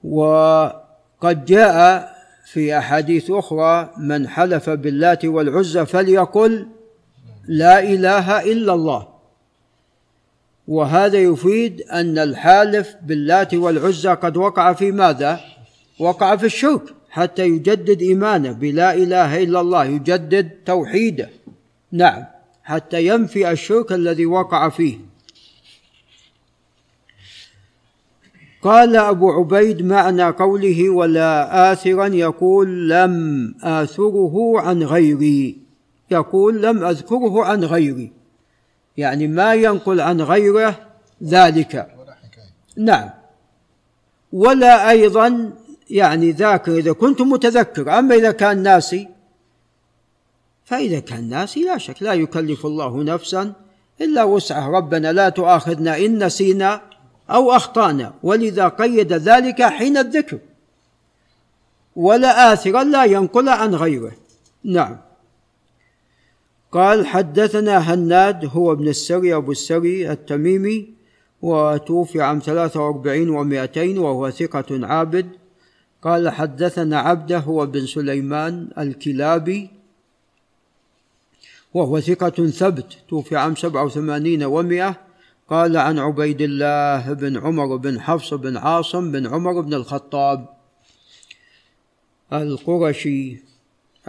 وقد 0.05 1.45
جاء 1.45 2.20
في 2.53 2.79
أحاديث 2.79 3.31
أخرى 3.31 3.91
من 3.99 4.29
حلف 4.29 4.71
باللات 4.71 5.25
والعزى 5.25 5.87
فليقل 5.87 6.67
لا 7.49 7.83
إله 7.83 8.53
إلا 8.53 8.75
الله. 8.75 9.09
وهذا 10.69 11.19
يفيد 11.19 11.83
أن 11.83 12.19
الحالف 12.19 12.97
باللات 13.03 13.55
والعزى 13.55 14.09
قد 14.09 14.37
وقع 14.37 14.73
في 14.73 14.93
ماذا؟ 14.93 15.41
وقع 15.99 16.37
في 16.37 16.47
الشرك 16.47 16.83
حتى 17.11 17.43
يجدد 17.47 18.03
إيمانه 18.03 18.53
بلا 18.53 18.95
إله 18.95 19.43
إلا 19.43 19.61
الله 19.61 19.85
يجدد 19.85 20.51
توحيده. 20.67 21.29
نعم 21.93 22.25
حتى 22.65 23.07
ينفي 23.07 23.51
الشرك 23.51 23.93
الذي 23.93 24.27
وقع 24.27 24.69
فيه. 24.69 25.10
قال 28.63 28.97
أبو 28.97 29.31
عبيد 29.31 29.83
معنى 29.83 30.25
قوله 30.25 30.91
ولا 30.91 31.73
اثرا 31.73 32.07
يقول 32.07 32.91
لم 32.91 33.55
آثره 33.63 34.61
عن 34.61 34.83
غيري. 34.83 35.59
يقول 36.11 36.63
لم 36.63 36.85
أذكره 36.85 37.45
عن 37.45 37.65
غيري. 37.65 38.13
يعني 38.97 39.27
ما 39.27 39.55
ينقل 39.55 40.01
عن 40.01 40.21
غيره 40.21 40.79
ذلك. 41.25 41.89
نعم. 42.77 43.11
ولا 44.33 44.91
أيضا 44.91 45.53
يعني 45.91 46.33
ذاكر 46.33 46.73
إذا 46.73 46.93
كنت 46.93 47.21
متذكر. 47.21 47.99
أما 47.99 48.15
إذا 48.15 48.31
كان 48.31 48.63
ناسي 48.63 49.09
فإذا 50.65 51.01
كان 51.01 51.29
ناسي 51.29 51.65
لا 51.65 51.79
شك 51.79 52.03
لا 52.03 52.13
يكلف 52.13 52.67
الله 52.67 53.03
نفسا 53.03 53.53
إلا 54.01 54.25
وسعه 54.25 54.71
ربنا 54.71 55.13
لا 55.13 55.29
تؤاخذنا 55.29 55.99
إن 55.99 56.25
نسينا 56.25 56.90
أو 57.31 57.53
أخطأنا. 57.53 58.15
ولذا 58.23 58.69
قيد 58.69 59.13
ذلك 59.13 59.63
حين 59.63 59.97
الذكر. 59.97 60.39
ولا 61.97 62.53
آثرا 62.53 62.85
لا 62.85 63.05
ينقل 63.05 63.49
عن 63.49 63.75
غيره. 63.75 64.13
نعم. 64.65 64.97
قال 66.73 67.07
حدثنا 67.07 67.79
هناد 67.79 68.51
هو 68.53 68.73
ابن 68.73 68.89
السري 68.89 69.35
أبو 69.35 69.53
السري 69.53 70.13
التميمي 70.13 70.89
وتوفي 71.43 72.23
عام 72.23 72.39
ثلاثة 72.39 72.81
وأربعين 72.81 73.31
ومائتين 73.31 73.99
وهو 73.99 74.31
ثقة 74.31 74.87
عابد. 74.87 75.27
قال 76.03 76.29
حدثنا 76.29 76.99
عبده 76.99 77.39
هو 77.39 77.67
بن 77.67 77.87
سليمان 77.87 78.69
الكلابي 78.79 79.71
وهو 81.75 82.01
ثقة 82.01 82.47
ثبت 82.47 82.99
توفي 83.09 83.37
عام 83.37 83.57
سبعة 83.57 83.85
وثمانين 83.85 84.45
ومائة. 84.45 85.10
قال 85.51 85.77
عن 85.77 85.99
عبيد 85.99 86.41
الله 86.41 87.13
بن 87.13 87.37
عمر 87.37 87.77
بن 87.77 88.01
حفص 88.01 88.35
بن 88.35 88.57
عاصم 88.57 89.13
بن 89.13 89.27
عمر 89.27 89.61
بن 89.61 89.75
الخطاب 89.75 90.49
القرشي 92.33 93.37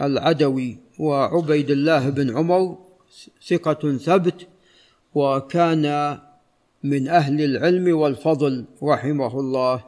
العدوي 0.01 0.77
وعبيد 0.99 1.71
الله 1.71 2.09
بن 2.09 2.37
عمر 2.37 2.77
ثقة 3.47 3.97
ثبت 3.97 4.47
وكان 5.15 6.17
من 6.83 7.07
أهل 7.07 7.41
العلم 7.41 7.97
والفضل 7.97 8.65
رحمه 8.83 9.39
الله 9.39 9.83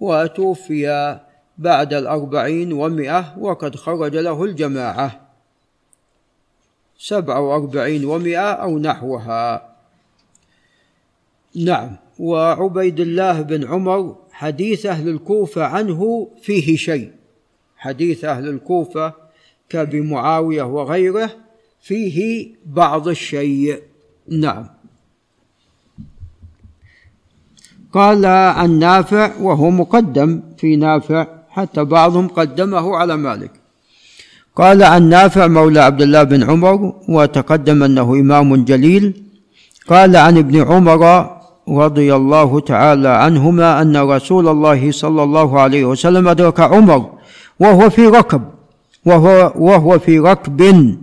وتوفي 0.00 1.18
بعد 1.58 1.94
الأربعين 1.94 2.72
ومئة 2.72 3.38
وقد 3.38 3.76
خرج 3.76 4.16
له 4.16 4.44
الجماعة 4.44 5.28
سبعة 6.98 7.40
وأربعين 7.40 8.04
ومئة 8.04 8.52
أو 8.52 8.78
نحوها 8.78 9.67
نعم. 11.56 11.96
وعبيد 12.18 13.00
الله 13.00 13.42
بن 13.42 13.64
عمر 13.64 14.16
حديث 14.32 14.86
أهل 14.86 15.08
الكوفة 15.08 15.64
عنه 15.64 16.28
فيه 16.42 16.76
شيء. 16.76 17.10
حديث 17.76 18.24
أهل 18.24 18.48
الكوفة 18.48 19.12
كبمعاوية 19.68 20.62
وغيره 20.62 21.30
فيه 21.82 22.48
بعض 22.66 23.08
الشيء. 23.08 23.82
نعم. 24.28 24.66
قال 27.92 28.26
عن 28.26 28.78
نافع 28.78 29.36
وهو 29.40 29.70
مقدم 29.70 30.42
في 30.58 30.76
نافع 30.76 31.26
حتى 31.48 31.84
بعضهم 31.84 32.28
قدمه 32.28 32.96
على 32.96 33.16
مالك. 33.16 33.50
قال 34.56 34.82
عن 34.82 35.08
نافع 35.08 35.46
مولى 35.46 35.80
عبد 35.80 36.02
الله 36.02 36.22
بن 36.22 36.50
عمر 36.50 36.94
وتقدم 37.08 37.82
أنه 37.82 38.14
إمام 38.14 38.64
جليل. 38.64 39.22
قال 39.88 40.16
عن 40.16 40.38
ابن 40.38 40.62
عمر 40.62 41.37
رضي 41.70 42.14
الله 42.14 42.60
تعالى 42.60 43.08
عنهما 43.08 43.82
أن 43.82 43.96
رسول 43.96 44.48
الله 44.48 44.90
صلى 44.90 45.22
الله 45.22 45.60
عليه 45.60 45.84
وسلم 45.84 46.28
أدرك 46.28 46.60
عمر 46.60 47.10
وهو 47.60 47.90
في 47.90 48.06
ركب 48.06 48.42
وهو 49.06 49.52
وهو 49.56 49.98
في 49.98 50.18
ركب 50.18 50.96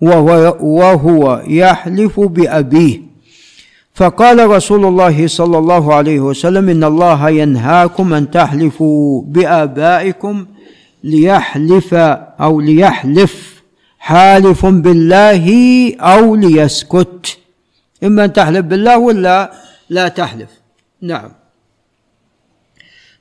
وهو 0.00 0.56
وهو 0.60 1.42
يحلف 1.46 2.20
بأبيه. 2.20 3.00
فقال 3.94 4.50
رسول 4.50 4.84
الله 4.84 5.26
صلى 5.26 5.58
الله 5.58 5.94
عليه 5.94 6.20
وسلم 6.20 6.68
إن 6.68 6.84
الله 6.84 7.30
ينهاكم 7.30 8.14
أن 8.14 8.30
تحلفوا 8.30 9.22
بآبائكم 9.26 10.46
ليحلف 11.04 11.94
أو 12.40 12.60
ليحلف 12.60 13.62
حالف 13.98 14.66
بالله 14.66 15.46
أو 16.00 16.34
ليسكت. 16.34 17.38
إما 18.04 18.24
أن 18.24 18.32
تحلف 18.32 18.60
بالله 18.66 18.98
ولا 18.98 19.65
لا 19.88 20.08
تحلف. 20.08 20.50
نعم. 21.00 21.32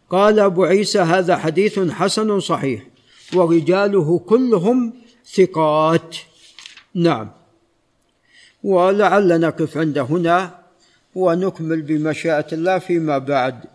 قال 0.10 0.40
أبو 0.40 0.64
عيسى 0.64 1.00
هذا 1.00 1.38
حديث 1.38 1.80
حسن 1.80 2.40
صحيح 2.40 2.84
ورجاله 3.34 4.20
كلهم 4.20 4.94
ثقات. 5.36 6.18
نعم. 6.94 7.32
ولعل 8.64 9.40
نقف 9.40 9.78
عند 9.78 9.98
هنا 9.98 10.60
ونكمل 11.16 11.82
بمشيئة 11.82 12.48
الله 12.54 12.80
فيما 12.80 13.18
بعد. 13.18 13.75